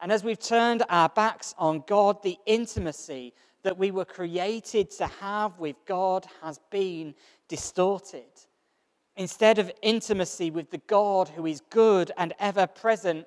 And 0.05 0.11
as 0.11 0.23
we've 0.23 0.37
turned 0.37 0.83
our 0.87 1.09
backs 1.09 1.55
on 1.57 1.83
God, 1.87 2.21
the 2.21 2.37
intimacy 2.45 3.33
that 3.63 3.75
we 3.75 3.89
were 3.89 4.05
created 4.05 4.91
to 4.91 5.07
have 5.07 5.57
with 5.57 5.77
God 5.87 6.27
has 6.43 6.59
been 6.69 7.15
distorted. 7.47 8.29
Instead 9.15 9.57
of 9.57 9.71
intimacy 9.81 10.51
with 10.51 10.69
the 10.69 10.81
God 10.85 11.29
who 11.29 11.47
is 11.47 11.59
good 11.71 12.11
and 12.19 12.35
ever 12.37 12.67
present, 12.67 13.25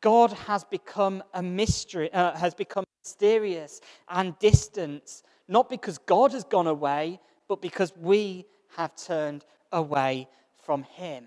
God 0.00 0.32
has 0.32 0.64
become 0.64 1.22
a 1.32 1.44
mystery, 1.44 2.12
uh, 2.12 2.36
has 2.36 2.56
become 2.56 2.82
mysterious 3.04 3.80
and 4.08 4.36
distant 4.40 5.22
not 5.46 5.70
because 5.70 5.98
God 5.98 6.32
has 6.32 6.42
gone 6.42 6.66
away, 6.66 7.20
but 7.46 7.62
because 7.62 7.92
we 7.96 8.46
have 8.76 8.96
turned 8.96 9.44
away 9.70 10.26
from 10.60 10.82
Him. 10.82 11.26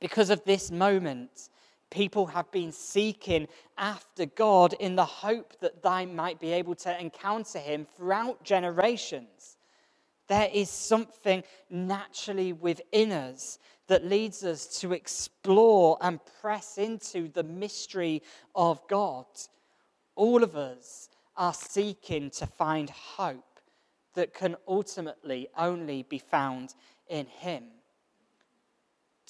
Because 0.00 0.30
of 0.30 0.42
this 0.44 0.72
moment, 0.72 1.48
people 1.90 2.26
have 2.26 2.50
been 2.50 2.72
seeking 2.72 3.48
after 3.76 4.26
God 4.26 4.74
in 4.74 4.96
the 4.96 5.04
hope 5.04 5.58
that 5.60 5.82
they 5.82 6.06
might 6.06 6.40
be 6.40 6.52
able 6.52 6.74
to 6.76 7.00
encounter 7.00 7.58
Him 7.58 7.86
throughout 7.96 8.42
generations. 8.44 9.56
There 10.28 10.48
is 10.52 10.70
something 10.70 11.42
naturally 11.68 12.52
within 12.52 13.10
us 13.10 13.58
that 13.88 14.04
leads 14.04 14.44
us 14.44 14.80
to 14.80 14.92
explore 14.92 15.98
and 16.00 16.20
press 16.40 16.78
into 16.78 17.26
the 17.28 17.42
mystery 17.42 18.22
of 18.54 18.86
God. 18.86 19.26
All 20.14 20.44
of 20.44 20.56
us 20.56 21.08
are 21.36 21.52
seeking 21.54 22.30
to 22.30 22.46
find 22.46 22.88
hope 22.90 23.58
that 24.14 24.32
can 24.32 24.56
ultimately 24.68 25.48
only 25.56 26.04
be 26.04 26.18
found 26.18 26.74
in 27.08 27.26
Him. 27.26 27.64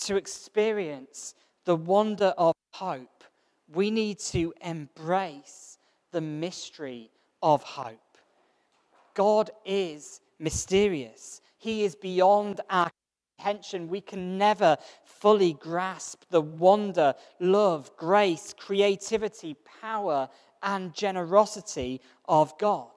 To 0.03 0.17
experience 0.17 1.35
the 1.65 1.77
wonder 1.77 2.35
of 2.39 2.55
hope, 2.73 3.25
we 3.73 3.91
need 3.91 4.19
to 4.19 4.53
embrace 4.63 5.79
the 6.13 6.21
mystery 6.21 7.11
of 7.43 7.63
hope. 7.63 7.99
God 9.15 9.51
is 9.65 10.21
mysterious, 10.39 11.41
He 11.59 11.85
is 11.85 11.95
beyond 11.95 12.61
our 12.71 12.91
comprehension. 13.39 13.89
We 13.89 14.01
can 14.01 14.39
never 14.39 14.77
fully 15.05 15.55
grasp 15.55 16.25
the 16.31 16.41
wonder, 16.41 17.15
love, 17.39 17.91
grace, 17.97 18.55
creativity, 18.59 19.57
power, 19.81 20.29
and 20.63 20.95
generosity 20.95 22.01
of 22.29 22.57
God. 22.59 22.89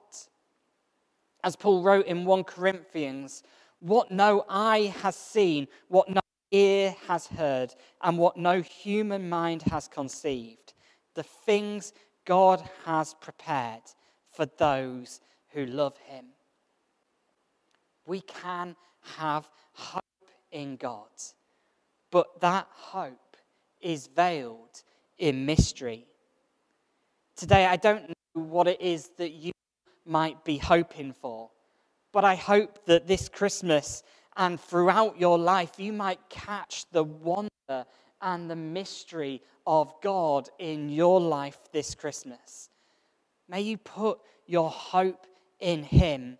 As 1.42 1.56
Paul 1.56 1.82
wrote 1.82 2.06
in 2.06 2.24
1 2.24 2.44
Corinthians, 2.44 3.42
what 3.80 4.10
no 4.10 4.44
eye 4.48 4.94
has 5.02 5.16
seen, 5.16 5.68
what 5.88 6.08
no 6.08 6.20
ear 6.54 6.94
has 7.08 7.26
heard, 7.26 7.74
and 8.00 8.16
what 8.16 8.36
no 8.36 8.62
human 8.62 9.28
mind 9.28 9.62
has 9.62 9.88
conceived, 9.88 10.72
the 11.14 11.22
things 11.22 11.92
God 12.24 12.62
has 12.84 13.14
prepared 13.14 13.82
for 14.32 14.46
those 14.46 15.20
who 15.52 15.66
love 15.66 15.96
him. 15.98 16.26
We 18.06 18.20
can 18.20 18.76
have 19.16 19.48
hope 19.72 20.02
in 20.52 20.76
God, 20.76 21.08
but 22.12 22.40
that 22.40 22.68
hope 22.70 23.36
is 23.80 24.06
veiled 24.06 24.82
in 25.18 25.46
mystery. 25.46 26.06
Today, 27.36 27.66
I 27.66 27.76
don't 27.76 28.08
know 28.08 28.42
what 28.42 28.68
it 28.68 28.80
is 28.80 29.10
that 29.18 29.32
you 29.32 29.50
might 30.06 30.44
be 30.44 30.58
hoping 30.58 31.12
for, 31.12 31.50
but 32.12 32.24
I 32.24 32.36
hope 32.36 32.84
that 32.86 33.08
this 33.08 33.28
Christmas 33.28 34.04
and 34.36 34.60
throughout 34.60 35.18
your 35.18 35.38
life, 35.38 35.72
you 35.78 35.92
might 35.92 36.20
catch 36.28 36.86
the 36.90 37.04
wonder 37.04 37.50
and 38.20 38.50
the 38.50 38.56
mystery 38.56 39.42
of 39.66 39.92
God 40.02 40.48
in 40.58 40.88
your 40.88 41.20
life 41.20 41.58
this 41.72 41.94
Christmas. 41.94 42.68
May 43.48 43.60
you 43.60 43.76
put 43.76 44.18
your 44.46 44.70
hope 44.70 45.26
in 45.60 45.84
Him. 45.84 46.38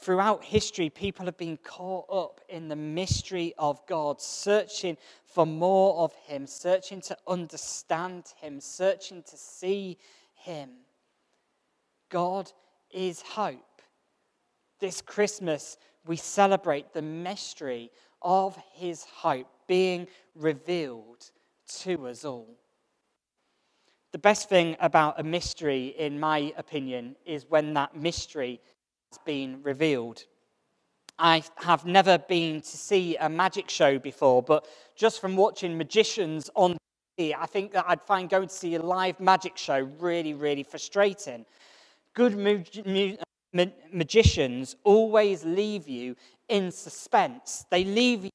Throughout 0.00 0.42
history, 0.42 0.90
people 0.90 1.26
have 1.26 1.36
been 1.36 1.58
caught 1.58 2.06
up 2.10 2.40
in 2.48 2.68
the 2.68 2.76
mystery 2.76 3.54
of 3.56 3.86
God, 3.86 4.20
searching 4.20 4.96
for 5.24 5.46
more 5.46 5.98
of 5.98 6.12
Him, 6.26 6.46
searching 6.46 7.00
to 7.02 7.16
understand 7.28 8.24
Him, 8.40 8.60
searching 8.60 9.22
to 9.22 9.36
see 9.36 9.98
Him. 10.34 10.70
God 12.08 12.50
is 12.90 13.22
hope. 13.22 13.80
This 14.80 15.00
Christmas, 15.00 15.76
we 16.06 16.16
celebrate 16.16 16.92
the 16.92 17.02
mystery 17.02 17.90
of 18.20 18.56
His 18.72 19.04
hope 19.04 19.48
being 19.66 20.06
revealed 20.34 21.30
to 21.80 22.06
us 22.06 22.24
all. 22.24 22.58
The 24.12 24.18
best 24.18 24.48
thing 24.48 24.76
about 24.80 25.18
a 25.18 25.22
mystery, 25.22 25.94
in 25.98 26.20
my 26.20 26.52
opinion, 26.58 27.16
is 27.24 27.46
when 27.48 27.72
that 27.74 27.96
mystery 27.96 28.60
has 29.10 29.18
been 29.24 29.62
revealed. 29.62 30.24
I 31.18 31.42
have 31.56 31.86
never 31.86 32.18
been 32.18 32.60
to 32.60 32.76
see 32.76 33.16
a 33.16 33.28
magic 33.28 33.70
show 33.70 33.98
before, 33.98 34.42
but 34.42 34.66
just 34.96 35.20
from 35.20 35.36
watching 35.36 35.78
magicians 35.78 36.50
on 36.54 36.76
TV, 37.18 37.34
I 37.38 37.46
think 37.46 37.72
that 37.72 37.84
I'd 37.88 38.02
find 38.02 38.28
going 38.28 38.48
to 38.48 38.54
see 38.54 38.74
a 38.74 38.82
live 38.82 39.18
magic 39.20 39.56
show 39.56 39.78
really, 39.98 40.34
really 40.34 40.62
frustrating. 40.62 41.46
Good 42.14 42.36
ma- 43.52 43.66
magicians 43.92 44.76
always 44.84 45.44
leave 45.44 45.88
you 45.88 46.16
in 46.48 46.70
suspense, 46.70 47.64
they 47.70 47.84
leave 47.84 48.24
you 48.24 48.30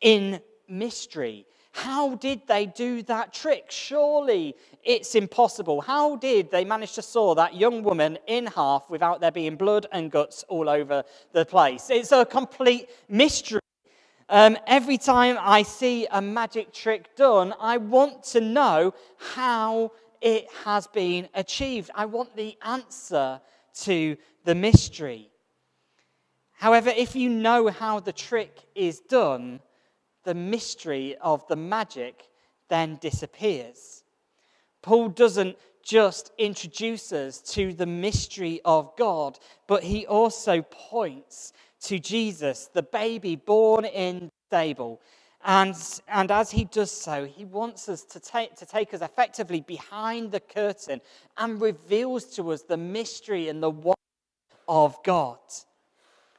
in 0.00 0.40
mystery. 0.68 1.46
How 1.72 2.16
did 2.16 2.40
they 2.48 2.66
do 2.66 3.02
that 3.02 3.32
trick? 3.32 3.66
Surely 3.70 4.56
it's 4.82 5.14
impossible. 5.14 5.80
How 5.80 6.16
did 6.16 6.50
they 6.50 6.64
manage 6.64 6.94
to 6.94 7.02
saw 7.02 7.34
that 7.36 7.54
young 7.54 7.82
woman 7.82 8.18
in 8.26 8.46
half 8.46 8.90
without 8.90 9.20
there 9.20 9.30
being 9.30 9.56
blood 9.56 9.86
and 9.92 10.10
guts 10.10 10.44
all 10.48 10.68
over 10.68 11.04
the 11.32 11.44
place? 11.44 11.88
It's 11.90 12.10
a 12.12 12.24
complete 12.24 12.88
mystery. 13.08 13.60
Um, 14.28 14.56
every 14.66 14.98
time 14.98 15.38
I 15.40 15.62
see 15.62 16.06
a 16.10 16.20
magic 16.20 16.72
trick 16.72 17.16
done, 17.16 17.54
I 17.60 17.76
want 17.76 18.24
to 18.24 18.40
know 18.40 18.94
how 19.34 19.92
it 20.20 20.46
has 20.64 20.86
been 20.88 21.28
achieved. 21.34 21.90
I 21.94 22.06
want 22.06 22.36
the 22.36 22.56
answer 22.62 23.40
to 23.74 24.16
the 24.44 24.54
mystery. 24.54 25.30
However, 26.52 26.90
if 26.90 27.16
you 27.16 27.30
know 27.30 27.68
how 27.68 28.00
the 28.00 28.12
trick 28.12 28.66
is 28.74 29.00
done, 29.00 29.60
the 30.24 30.34
mystery 30.34 31.16
of 31.20 31.46
the 31.48 31.56
magic 31.56 32.28
then 32.68 32.98
disappears. 33.00 34.04
Paul 34.82 35.08
doesn't 35.08 35.56
just 35.82 36.32
introduce 36.38 37.12
us 37.12 37.40
to 37.40 37.72
the 37.72 37.86
mystery 37.86 38.60
of 38.64 38.94
God, 38.96 39.38
but 39.66 39.82
he 39.82 40.06
also 40.06 40.62
points 40.62 41.52
to 41.82 41.98
Jesus, 41.98 42.68
the 42.72 42.82
baby 42.82 43.36
born 43.36 43.84
in 43.84 44.26
the 44.26 44.30
stable. 44.48 45.00
And, 45.42 45.74
and 46.06 46.30
as 46.30 46.50
he 46.50 46.64
does 46.64 46.90
so, 46.90 47.24
he 47.24 47.44
wants 47.44 47.88
us 47.88 48.02
to 48.04 48.20
take, 48.20 48.56
to 48.56 48.66
take 48.66 48.92
us 48.92 49.00
effectively 49.00 49.62
behind 49.62 50.32
the 50.32 50.40
curtain 50.40 51.00
and 51.38 51.60
reveals 51.60 52.24
to 52.36 52.52
us 52.52 52.62
the 52.62 52.76
mystery 52.76 53.48
and 53.48 53.62
the 53.62 53.70
one 53.70 53.96
of 54.68 55.02
God. 55.02 55.38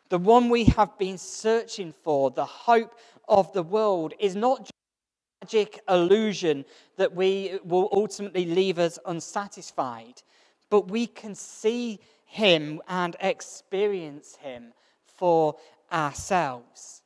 The 0.10 0.20
one 0.20 0.50
we 0.50 0.66
have 0.66 0.98
been 1.00 1.18
searching 1.18 1.94
for, 2.04 2.30
the 2.30 2.46
hope 2.46 2.94
of 3.28 3.52
the 3.54 3.64
world 3.64 4.14
is 4.20 4.36
not 4.36 4.60
just 4.60 4.72
a 4.72 5.46
magic 5.46 5.80
illusion 5.90 6.66
that 6.98 7.16
we 7.16 7.58
will 7.64 7.90
ultimately 7.92 8.46
leave 8.46 8.78
us 8.78 9.00
unsatisfied, 9.06 10.22
but 10.70 10.92
we 10.92 11.08
can 11.08 11.34
see 11.34 12.00
him 12.26 12.82
and 12.88 13.16
experience 13.20 14.36
him 14.36 14.74
for 15.06 15.56
ourselves. 15.92 17.01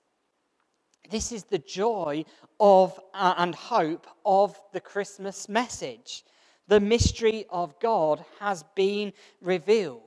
This 1.09 1.31
is 1.31 1.43
the 1.43 1.59
joy 1.59 2.25
of 2.59 2.99
uh, 3.13 3.35
and 3.37 3.53
hope 3.53 4.07
of 4.25 4.59
the 4.73 4.79
Christmas 4.79 5.47
message. 5.47 6.23
The 6.67 6.79
mystery 6.79 7.45
of 7.49 7.79
God 7.79 8.25
has 8.39 8.63
been 8.75 9.13
revealed. 9.41 10.01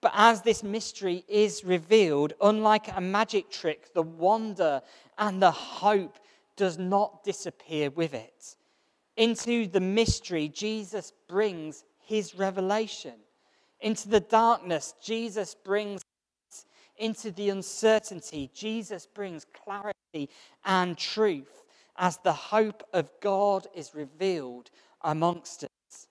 But 0.00 0.12
as 0.14 0.42
this 0.42 0.62
mystery 0.62 1.24
is 1.28 1.64
revealed, 1.64 2.34
unlike 2.40 2.96
a 2.96 3.00
magic 3.00 3.50
trick, 3.50 3.92
the 3.94 4.02
wonder 4.02 4.80
and 5.18 5.42
the 5.42 5.50
hope 5.50 6.18
does 6.56 6.78
not 6.78 7.24
disappear 7.24 7.90
with 7.90 8.14
it. 8.14 8.56
Into 9.16 9.66
the 9.66 9.80
mystery, 9.80 10.48
Jesus 10.48 11.12
brings 11.28 11.84
his 11.98 12.34
revelation. 12.34 13.14
Into 13.80 14.08
the 14.08 14.20
darkness, 14.20 14.94
Jesus 15.02 15.54
brings 15.54 16.02
into 16.98 17.30
the 17.30 17.50
uncertainty, 17.50 18.50
Jesus 18.54 19.06
brings 19.06 19.44
clarity 19.44 20.30
and 20.64 20.96
truth 20.96 21.64
as 21.96 22.18
the 22.18 22.32
hope 22.32 22.82
of 22.92 23.08
God 23.20 23.66
is 23.74 23.94
revealed 23.94 24.70
amongst 25.02 25.64
us. 25.64 26.06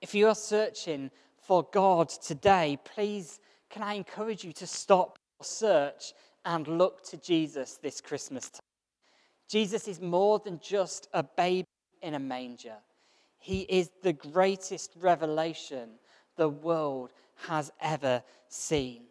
If 0.00 0.14
you 0.14 0.28
are 0.28 0.34
searching 0.34 1.10
for 1.40 1.66
God 1.72 2.08
today, 2.08 2.78
please 2.84 3.40
can 3.70 3.82
I 3.82 3.94
encourage 3.94 4.44
you 4.44 4.52
to 4.54 4.66
stop 4.66 5.18
your 5.38 5.46
search 5.46 6.12
and 6.44 6.66
look 6.66 7.02
to 7.04 7.16
Jesus 7.16 7.78
this 7.82 8.00
Christmas 8.00 8.50
time. 8.50 8.60
Jesus 9.48 9.86
is 9.88 10.00
more 10.00 10.38
than 10.38 10.60
just 10.60 11.08
a 11.12 11.22
baby 11.22 11.66
in 12.02 12.14
a 12.14 12.18
manger. 12.18 12.76
He 13.38 13.60
is 13.62 13.90
the 14.02 14.12
greatest 14.12 14.92
revelation 14.98 15.90
the 16.36 16.48
world 16.48 17.12
has 17.48 17.72
ever 17.80 18.22
seen. 18.48 19.04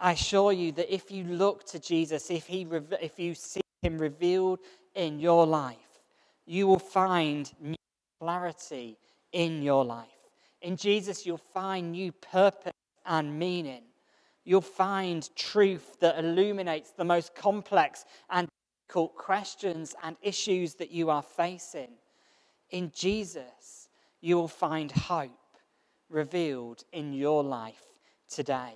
I 0.00 0.12
assure 0.12 0.52
you 0.52 0.72
that 0.72 0.92
if 0.92 1.10
you 1.10 1.24
look 1.24 1.64
to 1.66 1.78
Jesus, 1.78 2.30
if, 2.30 2.46
he, 2.46 2.66
if 3.02 3.18
you 3.18 3.34
see 3.34 3.60
him 3.82 3.98
revealed 3.98 4.60
in 4.94 5.20
your 5.20 5.46
life, 5.46 5.76
you 6.46 6.66
will 6.66 6.78
find 6.78 7.52
new 7.60 7.76
clarity 8.20 8.98
in 9.32 9.62
your 9.62 9.84
life. 9.84 10.08
In 10.62 10.76
Jesus, 10.76 11.24
you'll 11.26 11.38
find 11.38 11.92
new 11.92 12.12
purpose 12.12 12.72
and 13.06 13.38
meaning. 13.38 13.82
You'll 14.44 14.60
find 14.60 15.28
truth 15.36 15.98
that 16.00 16.18
illuminates 16.18 16.90
the 16.90 17.04
most 17.04 17.34
complex 17.34 18.04
and 18.30 18.48
difficult 18.88 19.14
questions 19.16 19.94
and 20.02 20.16
issues 20.22 20.74
that 20.74 20.90
you 20.90 21.10
are 21.10 21.22
facing. 21.22 21.90
In 22.70 22.90
Jesus, 22.94 23.88
you 24.20 24.36
will 24.36 24.48
find 24.48 24.90
hope 24.90 25.39
revealed 26.10 26.84
in 26.92 27.12
your 27.12 27.42
life 27.42 27.86
today. 28.28 28.74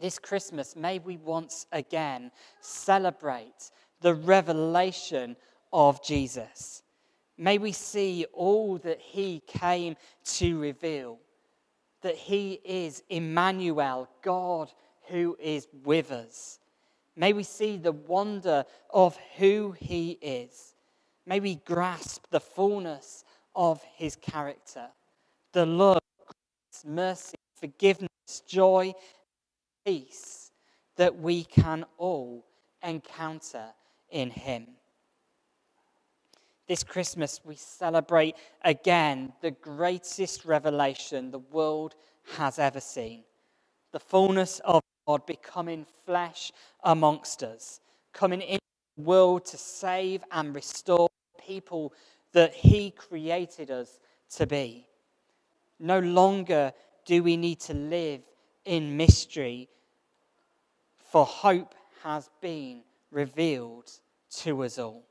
This 0.00 0.18
Christmas, 0.18 0.76
may 0.76 0.98
we 0.98 1.16
once 1.16 1.66
again 1.72 2.30
celebrate 2.60 3.70
the 4.02 4.14
revelation 4.14 5.36
of 5.72 6.04
Jesus. 6.04 6.82
May 7.38 7.58
we 7.58 7.72
see 7.72 8.26
all 8.32 8.78
that 8.78 9.00
he 9.00 9.42
came 9.46 9.96
to 10.24 10.58
reveal 10.58 11.18
that 12.02 12.16
he 12.16 12.60
is 12.64 13.02
Emmanuel, 13.08 14.08
God 14.22 14.70
who 15.08 15.36
is 15.40 15.66
with 15.84 16.12
us. 16.12 16.58
May 17.16 17.32
we 17.32 17.42
see 17.42 17.78
the 17.78 17.92
wonder 17.92 18.64
of 18.90 19.16
who 19.38 19.74
he 19.78 20.18
is. 20.20 20.74
May 21.24 21.40
we 21.40 21.56
grasp 21.56 22.26
the 22.30 22.40
fullness 22.40 23.24
of 23.54 23.82
his 23.96 24.16
character, 24.16 24.88
the 25.56 25.64
love, 25.64 26.02
grace, 26.18 26.84
mercy, 26.84 27.38
forgiveness, 27.58 28.42
joy, 28.46 28.92
peace 29.86 30.50
that 30.96 31.18
we 31.18 31.44
can 31.44 31.82
all 31.96 32.44
encounter 32.82 33.64
in 34.10 34.28
him. 34.28 34.66
This 36.68 36.84
Christmas, 36.84 37.40
we 37.42 37.56
celebrate 37.56 38.36
again 38.66 39.32
the 39.40 39.52
greatest 39.52 40.44
revelation 40.44 41.30
the 41.30 41.38
world 41.38 41.94
has 42.36 42.58
ever 42.58 42.80
seen 42.80 43.24
the 43.92 44.00
fullness 44.00 44.60
of 44.62 44.82
God 45.08 45.24
becoming 45.24 45.86
flesh 46.04 46.52
amongst 46.84 47.42
us, 47.42 47.80
coming 48.12 48.42
into 48.42 48.60
the 48.98 49.04
world 49.04 49.46
to 49.46 49.56
save 49.56 50.22
and 50.32 50.54
restore 50.54 51.08
people 51.46 51.94
that 52.34 52.52
He 52.52 52.90
created 52.90 53.70
us 53.70 53.98
to 54.32 54.46
be. 54.46 54.86
No 55.78 55.98
longer 55.98 56.72
do 57.04 57.22
we 57.22 57.36
need 57.36 57.60
to 57.60 57.74
live 57.74 58.22
in 58.64 58.96
mystery, 58.96 59.68
for 60.98 61.24
hope 61.24 61.74
has 62.02 62.28
been 62.40 62.82
revealed 63.10 63.90
to 64.30 64.64
us 64.64 64.78
all. 64.78 65.04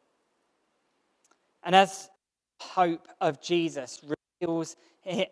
And 1.63 1.75
as 1.75 2.09
hope 2.59 3.07
of 3.21 3.41
Jesus 3.41 4.01
reveals, 4.41 4.75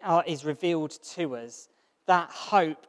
uh, 0.04 0.24
is 0.26 0.46
revealed 0.46 0.92
to 1.16 1.36
us, 1.36 1.70
that 2.08 2.30
hope 2.30 2.88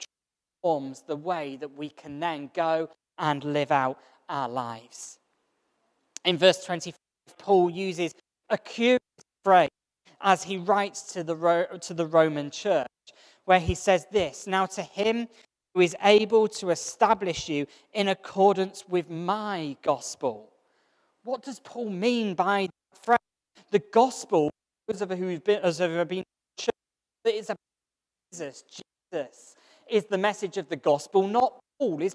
transforms 0.62 1.02
the 1.02 1.16
way 1.16 1.56
that 1.56 1.76
we 1.76 1.90
can 1.90 2.20
then 2.20 2.50
go 2.54 2.88
and 3.18 3.44
live 3.44 3.70
out 3.70 3.98
our 4.28 4.48
lives. 4.48 5.18
In 6.24 6.38
verse 6.38 6.64
25, 6.64 6.98
Paul 7.38 7.70
uses 7.70 8.14
a 8.48 8.58
curious 8.58 9.00
phrase 9.42 9.68
as 10.24 10.42
he 10.42 10.56
writes 10.56 11.02
to 11.12 11.22
the, 11.22 11.78
to 11.82 11.94
the 11.94 12.06
Roman 12.06 12.50
church, 12.50 12.88
where 13.44 13.60
he 13.60 13.74
says 13.74 14.06
this 14.10 14.46
Now 14.46 14.66
to 14.66 14.82
him 14.82 15.28
who 15.74 15.80
is 15.80 15.94
able 16.02 16.48
to 16.48 16.70
establish 16.70 17.48
you 17.48 17.66
in 17.92 18.08
accordance 18.08 18.84
with 18.88 19.10
my 19.10 19.76
gospel. 19.82 20.50
What 21.24 21.42
does 21.42 21.60
Paul 21.60 21.90
mean 21.90 22.34
by 22.34 22.68
that 22.92 22.98
phrase? 23.02 23.18
The 23.70 23.82
gospel, 23.92 24.50
those 24.88 25.02
of 25.02 25.10
who 25.10 25.28
have 25.28 25.44
been, 25.44 25.60
as 25.62 25.78
have 25.78 26.08
been 26.08 26.24
that 27.24 27.34
is 27.34 27.46
about 27.46 27.58
Jesus. 28.32 28.64
Jesus 29.12 29.56
is 29.88 30.04
the 30.04 30.18
message 30.18 30.56
of 30.58 30.68
the 30.68 30.76
gospel, 30.76 31.26
not 31.26 31.58
Paul. 31.78 32.02
Is 32.02 32.14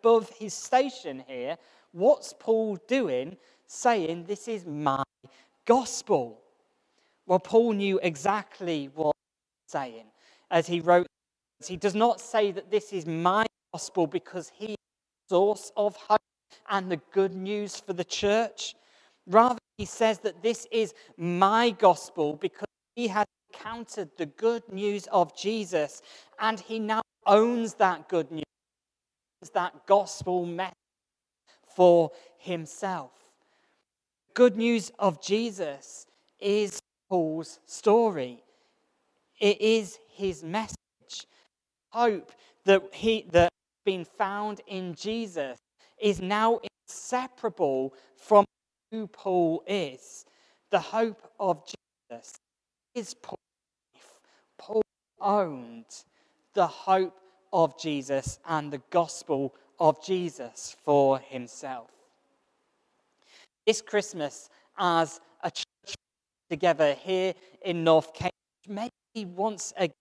above 0.00 0.30
his 0.30 0.54
station 0.54 1.24
here. 1.26 1.56
What's 1.92 2.34
Paul 2.38 2.78
doing? 2.88 3.36
Saying, 3.66 4.24
This 4.24 4.48
is 4.48 4.66
my 4.66 5.02
gospel? 5.66 6.43
Well, 7.26 7.38
Paul 7.38 7.72
knew 7.72 7.98
exactly 8.02 8.90
what 8.94 9.14
he 9.14 9.64
was 9.64 9.72
saying 9.72 10.06
as 10.50 10.66
he 10.66 10.80
wrote. 10.80 11.06
He 11.66 11.76
does 11.76 11.94
not 11.94 12.20
say 12.20 12.50
that 12.52 12.70
this 12.70 12.92
is 12.92 13.06
my 13.06 13.46
gospel 13.72 14.06
because 14.06 14.50
he 14.54 14.72
is 14.72 14.76
the 15.28 15.34
source 15.34 15.72
of 15.76 15.96
hope 15.96 16.20
and 16.68 16.90
the 16.90 17.00
good 17.12 17.34
news 17.34 17.80
for 17.80 17.94
the 17.94 18.04
church. 18.04 18.74
Rather, 19.26 19.58
he 19.78 19.86
says 19.86 20.18
that 20.20 20.42
this 20.42 20.66
is 20.70 20.92
my 21.16 21.70
gospel 21.70 22.34
because 22.34 22.68
he 22.94 23.08
has 23.08 23.24
encountered 23.52 24.10
the 24.18 24.26
good 24.26 24.62
news 24.70 25.06
of 25.10 25.36
Jesus 25.36 26.02
and 26.38 26.60
he 26.60 26.78
now 26.78 27.00
owns 27.26 27.74
that 27.74 28.08
good 28.08 28.30
news, 28.30 28.44
that 29.54 29.86
gospel 29.86 30.44
message 30.44 30.74
for 31.74 32.10
himself. 32.38 33.12
The 34.28 34.34
good 34.34 34.56
news 34.56 34.92
of 34.98 35.22
Jesus 35.22 36.06
is 36.38 36.80
Paul's 37.14 37.60
story. 37.64 38.42
It 39.38 39.60
is 39.60 40.00
his 40.10 40.42
message. 40.42 40.74
Hope 41.90 42.32
that 42.64 42.82
he 42.92 43.24
that 43.30 43.50
been 43.84 44.04
found 44.04 44.60
in 44.66 44.96
Jesus 44.96 45.56
is 46.02 46.20
now 46.20 46.58
inseparable 46.88 47.94
from 48.16 48.44
who 48.90 49.06
Paul 49.06 49.62
is. 49.68 50.24
The 50.72 50.80
hope 50.80 51.22
of 51.38 51.62
Jesus 52.10 52.32
is 52.96 53.14
Paul's 53.14 53.38
life. 53.94 54.20
Paul 54.58 54.82
owned 55.20 55.94
the 56.54 56.66
hope 56.66 57.20
of 57.52 57.80
Jesus 57.80 58.40
and 58.44 58.72
the 58.72 58.82
gospel 58.90 59.54
of 59.78 60.04
Jesus 60.04 60.74
for 60.84 61.20
himself. 61.20 61.90
This 63.68 63.80
Christmas, 63.80 64.50
as 64.76 65.20
a 65.44 65.52
church 65.52 65.73
together 66.50 66.94
here 66.94 67.34
in 67.64 67.84
North 67.84 68.12
Cambridge, 68.14 68.32
maybe 68.68 69.24
once 69.30 69.72
again 69.76 69.94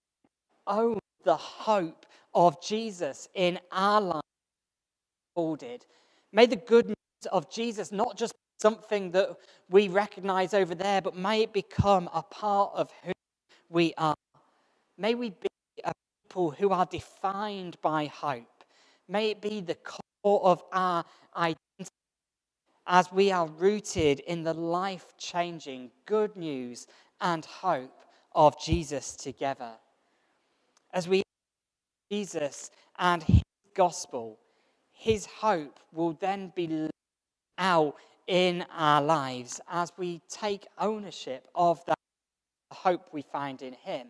own 0.67 0.99
the 1.23 1.35
hope 1.35 2.05
of 2.33 2.61
Jesus 2.61 3.27
in 3.33 3.59
our 3.71 4.01
lives. 4.01 4.23
May 6.31 6.45
the 6.45 6.55
good 6.55 6.87
news 6.87 6.95
of 7.31 7.49
Jesus 7.49 7.91
not 7.91 8.17
just 8.17 8.33
something 8.61 9.11
that 9.11 9.35
we 9.69 9.87
recognize 9.87 10.53
over 10.53 10.75
there, 10.75 11.01
but 11.01 11.15
may 11.15 11.41
it 11.43 11.53
become 11.53 12.09
a 12.13 12.21
part 12.23 12.71
of 12.75 12.89
who 13.03 13.11
we 13.69 13.93
are. 13.97 14.15
May 14.97 15.15
we 15.15 15.31
be 15.31 15.47
a 15.83 15.91
people 16.27 16.51
who 16.51 16.69
are 16.69 16.85
defined 16.85 17.77
by 17.81 18.05
hope. 18.05 18.63
May 19.07 19.31
it 19.31 19.41
be 19.41 19.59
the 19.61 19.75
core 19.75 20.43
of 20.43 20.63
our 20.71 21.03
identity 21.35 21.57
as 22.87 23.11
we 23.11 23.31
are 23.31 23.47
rooted 23.47 24.19
in 24.21 24.43
the 24.43 24.53
life 24.53 25.13
changing 25.17 25.91
good 26.05 26.35
news 26.35 26.87
and 27.21 27.45
hope 27.45 28.03
of 28.33 28.59
Jesus 28.61 29.15
together. 29.15 29.71
As 30.93 31.07
we 31.07 31.23
Jesus 32.11 32.69
and 32.99 33.23
his 33.23 33.41
gospel, 33.73 34.37
his 34.91 35.25
hope 35.25 35.79
will 35.91 36.13
then 36.13 36.51
be 36.55 36.89
out 37.57 37.95
in 38.27 38.65
our 38.71 39.01
lives 39.01 39.59
as 39.69 39.91
we 39.97 40.21
take 40.29 40.67
ownership 40.77 41.47
of 41.55 41.83
that 41.85 41.97
hope 42.71 43.09
we 43.11 43.21
find 43.21 43.61
in 43.61 43.73
him. 43.73 44.07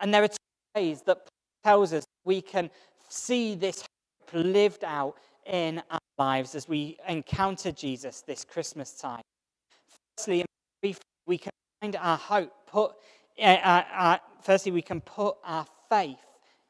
And 0.00 0.12
there 0.12 0.22
are 0.22 0.28
two 0.28 0.36
ways 0.74 1.02
that 1.02 1.28
tells 1.64 1.92
us 1.92 2.04
we 2.24 2.40
can 2.40 2.70
see 3.08 3.54
this 3.54 3.82
hope 3.82 4.44
lived 4.44 4.84
out 4.84 5.16
in 5.46 5.82
our 5.90 5.98
lives 6.18 6.54
as 6.54 6.68
we 6.68 6.98
encounter 7.08 7.72
Jesus 7.72 8.22
this 8.22 8.44
Christmas 8.44 8.92
time. 8.92 9.22
Firstly, 10.16 10.44
we 11.26 11.38
can 11.38 11.52
find 11.80 11.96
our 11.96 12.16
hope 12.16 12.52
put. 12.66 12.92
Uh, 13.40 13.44
uh, 13.44 13.84
uh, 13.94 14.16
firstly, 14.42 14.72
we 14.72 14.82
can 14.82 15.00
put 15.00 15.36
our 15.44 15.66
faith 15.88 16.18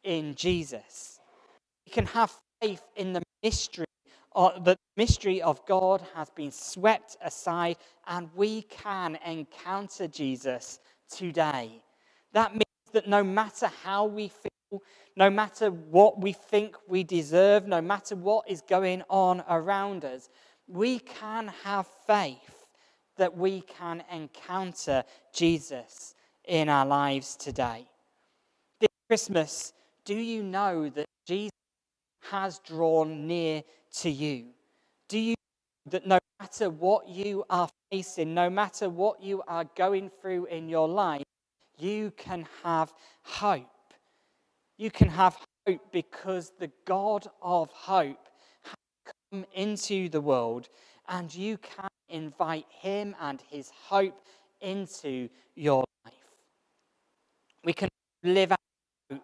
in 0.04 0.34
Jesus. 0.34 1.18
We 1.86 1.92
can 1.92 2.06
have 2.06 2.32
faith 2.60 2.82
in 2.96 3.12
the 3.12 3.22
mystery, 3.42 3.86
or 4.32 4.52
the 4.62 4.76
mystery 4.96 5.42
of 5.42 5.64
God 5.66 6.02
has 6.14 6.30
been 6.30 6.52
swept 6.52 7.16
aside, 7.22 7.76
and 8.06 8.28
we 8.34 8.62
can 8.62 9.18
encounter 9.26 10.06
Jesus 10.06 10.78
today. 11.10 11.82
That 12.32 12.52
means 12.52 12.62
that 12.92 13.08
no 13.08 13.24
matter 13.24 13.70
how 13.82 14.06
we 14.06 14.28
feel, 14.28 14.50
no 15.16 15.30
matter 15.30 15.70
what 15.70 16.20
we 16.20 16.32
think 16.32 16.76
we 16.88 17.04
deserve, 17.04 17.66
no 17.66 17.80
matter 17.80 18.16
what 18.16 18.48
is 18.48 18.62
going 18.62 19.02
on 19.08 19.42
around 19.48 20.04
us, 20.04 20.28
we 20.68 20.98
can 20.98 21.48
have 21.64 21.86
faith 22.06 22.66
that 23.16 23.36
we 23.36 23.60
can 23.62 24.02
encounter 24.10 25.04
Jesus 25.32 26.14
in 26.44 26.68
our 26.68 26.86
lives 26.86 27.36
today. 27.36 27.86
This 28.80 28.88
Christmas, 29.08 29.72
do 30.04 30.14
you 30.14 30.42
know 30.42 30.88
that 30.88 31.06
Jesus 31.26 31.52
has 32.30 32.58
drawn 32.60 33.26
near 33.26 33.62
to 33.98 34.10
you? 34.10 34.46
Do 35.08 35.18
you 35.18 35.34
know 35.86 35.90
that 35.90 36.06
no 36.06 36.18
matter 36.40 36.70
what 36.70 37.08
you 37.08 37.44
are 37.50 37.68
facing, 37.90 38.34
no 38.34 38.48
matter 38.48 38.88
what 38.88 39.22
you 39.22 39.42
are 39.46 39.64
going 39.76 40.10
through 40.20 40.46
in 40.46 40.68
your 40.68 40.88
life, 40.88 41.24
you 41.78 42.12
can 42.16 42.46
have 42.62 42.92
hope? 43.22 43.68
You 44.82 44.90
can 44.90 45.10
have 45.10 45.38
hope 45.64 45.92
because 45.92 46.50
the 46.58 46.68
God 46.86 47.28
of 47.40 47.70
hope 47.70 48.26
has 48.64 48.74
come 49.30 49.44
into 49.54 50.08
the 50.08 50.20
world 50.20 50.68
and 51.08 51.32
you 51.32 51.56
can 51.58 51.86
invite 52.08 52.66
him 52.68 53.14
and 53.20 53.40
his 53.48 53.70
hope 53.70 54.26
into 54.60 55.28
your 55.54 55.84
life. 56.04 56.14
We 57.62 57.72
can 57.72 57.88
live 58.24 58.50
out 58.50 58.58
hope, 59.08 59.22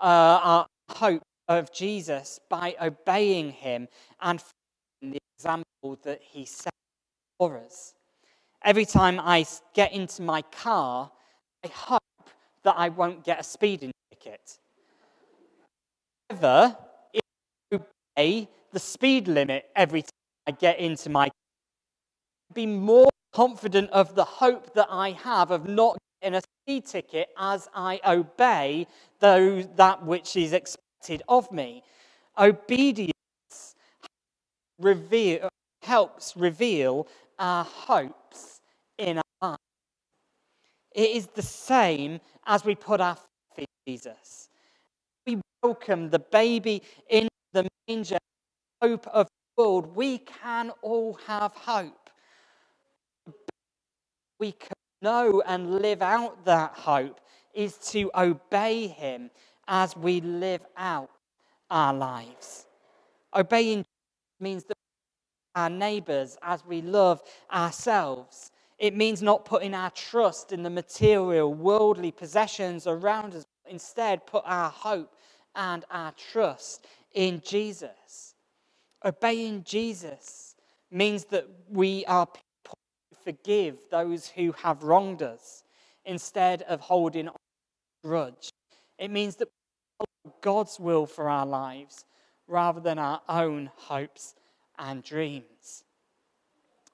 uh, 0.00 0.40
our 0.44 0.66
hope 0.90 1.22
of 1.48 1.72
Jesus 1.72 2.38
by 2.48 2.76
obeying 2.80 3.50
him 3.50 3.88
and 4.20 4.40
following 4.40 5.14
the 5.14 5.18
example 5.36 5.98
that 6.04 6.20
he 6.22 6.44
set 6.44 6.72
for 7.40 7.58
us. 7.58 7.92
Every 8.64 8.84
time 8.84 9.18
I 9.18 9.46
get 9.74 9.92
into 9.92 10.22
my 10.22 10.42
car, 10.42 11.10
I 11.64 11.68
hope 11.74 12.30
that 12.62 12.76
I 12.78 12.90
won't 12.90 13.24
get 13.24 13.40
a 13.40 13.42
speeding 13.42 13.90
ticket. 14.12 14.60
If 16.32 17.22
I 17.72 17.78
obey 18.16 18.48
the 18.72 18.78
speed 18.78 19.28
limit 19.28 19.66
every 19.76 20.02
time 20.02 20.10
I 20.46 20.50
get 20.52 20.78
into 20.78 21.10
my 21.10 21.26
car, 21.26 21.32
be 22.54 22.66
more 22.66 23.10
confident 23.32 23.90
of 23.90 24.14
the 24.14 24.24
hope 24.24 24.74
that 24.74 24.88
I 24.90 25.10
have 25.10 25.50
of 25.50 25.68
not 25.68 25.98
getting 26.20 26.38
a 26.38 26.42
speed 26.62 26.86
ticket 26.86 27.28
as 27.38 27.68
I 27.74 28.00
obey 28.06 28.86
those, 29.20 29.66
that 29.76 30.04
which 30.04 30.36
is 30.36 30.52
expected 30.52 31.22
of 31.28 31.50
me. 31.52 31.82
Obedience 32.38 33.12
reveal, 34.78 35.48
helps 35.82 36.36
reveal 36.36 37.06
our 37.38 37.64
hopes 37.64 38.60
in 38.98 39.18
our 39.18 39.24
lives. 39.50 39.58
It 40.94 41.10
is 41.10 41.26
the 41.28 41.42
same 41.42 42.20
as 42.46 42.64
we 42.64 42.74
put 42.74 43.00
our 43.00 43.16
faith 43.54 43.66
in 43.86 43.92
Jesus. 43.92 44.41
We 45.62 45.68
welcome 45.68 46.10
the 46.10 46.18
baby 46.18 46.82
in 47.08 47.28
the 47.52 47.68
manger, 47.86 48.18
hope 48.80 49.06
of 49.06 49.28
the 49.28 49.62
world. 49.62 49.94
We 49.94 50.18
can 50.18 50.72
all 50.82 51.14
have 51.26 51.52
hope. 51.54 52.10
We 54.40 54.52
can 54.52 54.72
know 55.02 55.40
and 55.46 55.78
live 55.80 56.02
out 56.02 56.44
that 56.46 56.72
hope 56.72 57.20
is 57.54 57.76
to 57.90 58.10
obey 58.16 58.88
Him 58.88 59.30
as 59.68 59.96
we 59.96 60.20
live 60.20 60.62
out 60.76 61.10
our 61.70 61.94
lives. 61.94 62.66
Obeying 63.34 63.84
means 64.40 64.64
that 64.64 64.76
our 65.54 65.70
neighbors 65.70 66.36
as 66.42 66.64
we 66.66 66.82
love 66.82 67.22
ourselves. 67.52 68.50
It 68.78 68.96
means 68.96 69.22
not 69.22 69.44
putting 69.44 69.74
our 69.74 69.90
trust 69.90 70.50
in 70.52 70.64
the 70.64 70.70
material, 70.70 71.54
worldly 71.54 72.10
possessions 72.10 72.88
around 72.88 73.36
us, 73.36 73.44
instead 73.66 74.26
put 74.26 74.42
our 74.44 74.70
hope 74.70 75.14
and 75.54 75.84
our 75.90 76.12
trust 76.12 76.86
in 77.12 77.42
Jesus. 77.44 78.34
Obeying 79.04 79.64
Jesus 79.64 80.54
means 80.90 81.24
that 81.26 81.46
we 81.68 82.04
are 82.06 82.26
people 82.26 82.78
who 83.10 83.32
forgive 83.32 83.78
those 83.90 84.28
who 84.28 84.52
have 84.52 84.82
wronged 84.82 85.22
us 85.22 85.64
instead 86.04 86.62
of 86.62 86.80
holding 86.80 87.28
on 87.28 87.34
a 87.34 88.06
grudge. 88.06 88.50
It 88.98 89.10
means 89.10 89.36
that 89.36 89.48
we 89.48 90.06
follow 90.24 90.36
God's 90.40 90.78
will 90.78 91.06
for 91.06 91.28
our 91.28 91.46
lives 91.46 92.04
rather 92.46 92.80
than 92.80 92.98
our 92.98 93.20
own 93.28 93.70
hopes 93.74 94.34
and 94.78 95.02
dreams. 95.02 95.84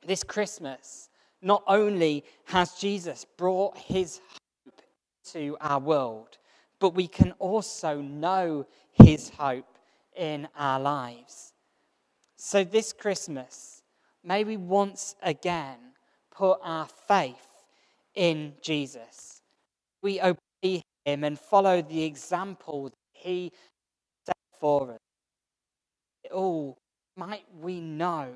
This 0.07 0.23
Christmas, 0.23 1.09
not 1.43 1.63
only 1.67 2.25
has 2.45 2.75
Jesus 2.75 3.27
brought 3.37 3.77
his 3.77 4.21
hope 4.29 4.83
to 5.33 5.57
our 5.61 5.81
world, 5.81 6.38
but 6.81 6.95
we 6.95 7.07
can 7.09 7.33
also 7.39 8.01
know 8.01 8.67
his 8.93 9.31
hope 9.31 9.79
in 10.17 10.49
our 10.57 10.81
lives. 10.81 11.53
So, 12.37 12.65
this 12.65 12.93
Christmas, 12.93 13.83
may 14.23 14.45
we 14.45 14.57
once 14.57 15.17
again 15.23 15.79
put 16.31 16.59
our 16.63 16.87
faith 17.07 17.49
in 18.15 18.55
Jesus. 18.63 19.43
We 20.03 20.21
obey 20.21 20.83
him 21.05 21.25
and 21.25 21.39
follow 21.39 21.83
the 21.83 22.05
example 22.05 22.85
that 22.91 22.95
he 23.13 23.53
set 24.25 24.37
for 24.61 24.93
us. 24.93 24.99
Oh, 26.33 26.77
might 27.17 27.45
we 27.61 27.81
know 27.81 28.29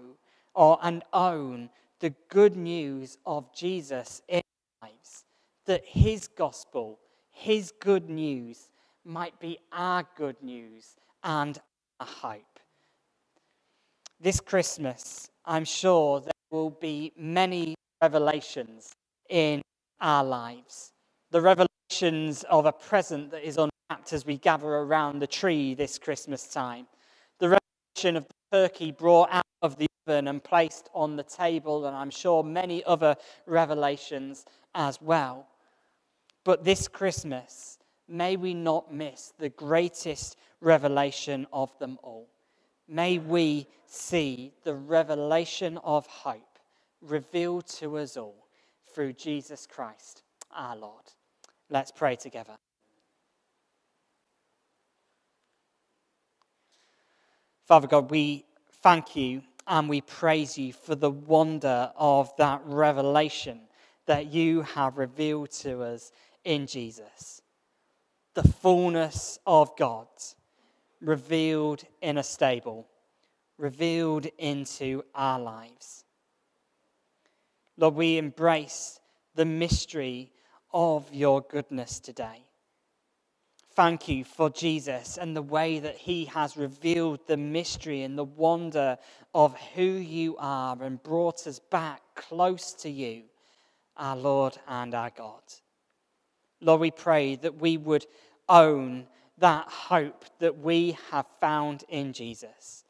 or 0.54 0.78
and 0.82 1.02
own 1.12 1.70
the 2.00 2.14
good 2.28 2.56
news 2.56 3.18
of 3.24 3.54
Jesus 3.54 4.22
in 4.28 4.42
our 4.82 4.88
lives, 4.88 5.24
that 5.66 5.84
his 5.84 6.26
gospel, 6.28 6.98
his 7.32 7.72
good 7.80 8.08
news, 8.08 8.68
might 9.04 9.38
be 9.40 9.58
our 9.72 10.04
good 10.16 10.36
news 10.42 10.96
and 11.24 11.58
our 11.98 12.06
hope. 12.06 12.60
This 14.20 14.38
Christmas, 14.38 15.28
I'm 15.44 15.64
sure 15.64 16.20
there 16.20 16.30
will 16.50 16.70
be 16.70 17.12
many 17.16 17.74
revelations 18.00 18.92
in 19.28 19.62
our 20.00 20.22
lives. 20.22 20.92
The 21.32 21.40
revelations 21.40 22.44
of 22.44 22.66
a 22.66 22.72
present 22.72 23.30
that 23.32 23.46
is 23.46 23.56
unwrapped 23.56 24.12
as 24.12 24.24
we 24.24 24.36
gather 24.36 24.68
around 24.68 25.18
the 25.18 25.26
tree 25.26 25.74
this 25.74 25.98
Christmas 25.98 26.46
time. 26.46 26.86
The 27.40 27.48
revelation 27.48 28.16
of 28.16 28.26
the 28.28 28.34
turkey 28.56 28.92
brought 28.92 29.30
out 29.32 29.42
of 29.62 29.76
the 29.76 29.86
oven 30.06 30.28
and 30.28 30.42
placed 30.42 30.88
on 30.94 31.16
the 31.16 31.22
table, 31.22 31.86
and 31.86 31.96
I'm 31.96 32.10
sure 32.10 32.44
many 32.44 32.84
other 32.84 33.16
revelations 33.46 34.44
as 34.74 35.00
well. 35.00 35.48
But 36.44 36.64
this 36.64 36.88
Christmas, 36.88 37.78
may 38.08 38.36
we 38.36 38.54
not 38.54 38.92
miss 38.92 39.32
the 39.38 39.48
greatest 39.48 40.36
revelation 40.60 41.46
of 41.52 41.76
them 41.78 41.98
all. 42.02 42.28
May 42.88 43.18
we 43.18 43.66
see 43.86 44.52
the 44.64 44.74
revelation 44.74 45.78
of 45.78 46.06
hope 46.06 46.58
revealed 47.00 47.66
to 47.66 47.98
us 47.98 48.16
all 48.16 48.46
through 48.94 49.12
Jesus 49.14 49.66
Christ 49.66 50.22
our 50.54 50.76
Lord. 50.76 51.04
Let's 51.70 51.90
pray 51.90 52.16
together. 52.16 52.56
Father 57.66 57.86
God, 57.86 58.10
we 58.10 58.44
thank 58.82 59.16
you 59.16 59.42
and 59.66 59.88
we 59.88 60.00
praise 60.00 60.58
you 60.58 60.72
for 60.72 60.94
the 60.94 61.10
wonder 61.10 61.90
of 61.96 62.34
that 62.36 62.60
revelation 62.64 63.60
that 64.06 64.32
you 64.32 64.62
have 64.62 64.98
revealed 64.98 65.50
to 65.50 65.82
us 65.82 66.10
in 66.44 66.66
Jesus. 66.66 67.42
The 68.34 68.42
fullness 68.42 69.38
of 69.46 69.76
God 69.76 70.06
revealed 71.00 71.84
in 72.00 72.18
a 72.18 72.22
stable, 72.22 72.86
revealed 73.58 74.26
into 74.38 75.02
our 75.14 75.38
lives. 75.38 76.04
Lord, 77.76 77.94
we 77.94 78.18
embrace 78.18 79.00
the 79.34 79.44
mystery 79.44 80.32
of 80.72 81.12
your 81.12 81.40
goodness 81.42 82.00
today. 82.00 82.44
Thank 83.74 84.06
you 84.06 84.24
for 84.24 84.50
Jesus 84.50 85.16
and 85.16 85.34
the 85.34 85.40
way 85.42 85.78
that 85.78 85.96
he 85.96 86.26
has 86.26 86.58
revealed 86.58 87.26
the 87.26 87.38
mystery 87.38 88.02
and 88.02 88.18
the 88.18 88.24
wonder 88.24 88.98
of 89.34 89.58
who 89.74 89.82
you 89.82 90.36
are 90.38 90.76
and 90.82 91.02
brought 91.02 91.46
us 91.46 91.58
back 91.58 92.02
close 92.14 92.74
to 92.74 92.90
you, 92.90 93.22
our 93.96 94.16
Lord 94.16 94.58
and 94.68 94.94
our 94.94 95.10
God. 95.10 95.42
Lord, 96.62 96.80
we 96.80 96.92
pray 96.92 97.36
that 97.36 97.56
we 97.56 97.76
would 97.76 98.06
own 98.48 99.06
that 99.38 99.68
hope 99.68 100.24
that 100.38 100.56
we 100.56 100.96
have 101.10 101.26
found 101.40 101.82
in 101.88 102.12
Jesus. 102.12 102.84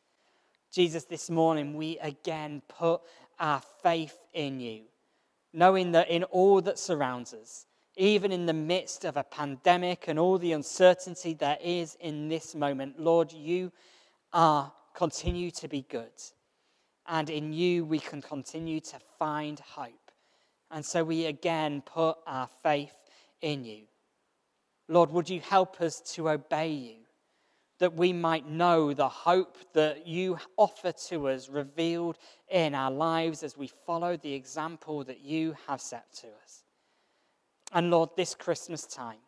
Jesus, 0.70 1.04
this 1.04 1.30
morning 1.30 1.74
we 1.74 1.98
again 1.98 2.62
put 2.68 3.00
our 3.40 3.62
faith 3.82 4.18
in 4.34 4.60
you, 4.60 4.82
knowing 5.54 5.92
that 5.92 6.10
in 6.10 6.24
all 6.24 6.60
that 6.60 6.78
surrounds 6.78 7.32
us, 7.32 7.66
even 7.96 8.30
in 8.30 8.46
the 8.46 8.52
midst 8.52 9.04
of 9.04 9.16
a 9.16 9.24
pandemic 9.24 10.04
and 10.06 10.18
all 10.18 10.38
the 10.38 10.52
uncertainty 10.52 11.34
there 11.34 11.58
is 11.62 11.96
in 12.00 12.28
this 12.28 12.54
moment, 12.54 12.98
Lord, 13.00 13.32
you 13.32 13.72
are 14.32 14.72
continue 14.94 15.50
to 15.50 15.68
be 15.68 15.82
good. 15.88 16.12
And 17.06 17.30
in 17.30 17.52
you 17.52 17.84
we 17.84 17.98
can 17.98 18.20
continue 18.20 18.80
to 18.80 18.98
find 19.18 19.58
hope. 19.60 20.10
And 20.70 20.84
so 20.84 21.04
we 21.04 21.26
again 21.26 21.82
put 21.82 22.16
our 22.26 22.48
faith 22.62 22.94
in 23.42 23.64
you. 23.64 23.82
Lord, 24.88 25.10
would 25.10 25.28
you 25.28 25.40
help 25.40 25.80
us 25.80 26.00
to 26.14 26.30
obey 26.30 26.70
you, 26.70 26.96
that 27.78 27.94
we 27.94 28.12
might 28.12 28.48
know 28.48 28.94
the 28.94 29.08
hope 29.08 29.56
that 29.74 30.06
you 30.06 30.38
offer 30.56 30.92
to 30.92 31.28
us 31.28 31.48
revealed 31.48 32.16
in 32.50 32.74
our 32.74 32.90
lives 32.90 33.42
as 33.42 33.56
we 33.56 33.70
follow 33.86 34.16
the 34.16 34.32
example 34.32 35.04
that 35.04 35.20
you 35.20 35.56
have 35.66 35.80
set 35.80 36.12
to 36.14 36.28
us. 36.42 36.62
And 37.72 37.90
Lord, 37.90 38.10
this 38.16 38.34
Christmas 38.34 38.86
time, 38.86 39.18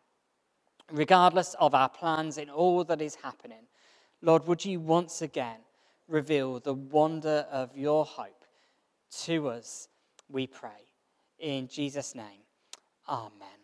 regardless 0.91 1.55
of 1.59 1.73
our 1.73 1.89
plans 1.89 2.37
in 2.37 2.49
all 2.49 2.83
that 2.85 3.01
is 3.01 3.15
happening, 3.15 3.65
Lord, 4.21 4.47
would 4.47 4.63
you 4.63 4.79
once 4.79 5.21
again 5.21 5.59
reveal 6.07 6.59
the 6.59 6.73
wonder 6.73 7.45
of 7.51 7.75
your 7.75 8.05
hope 8.05 8.45
to 9.23 9.49
us, 9.49 9.87
we 10.29 10.47
pray. 10.47 10.69
In 11.39 11.67
Jesus' 11.67 12.15
name, 12.15 12.43
amen. 13.09 13.54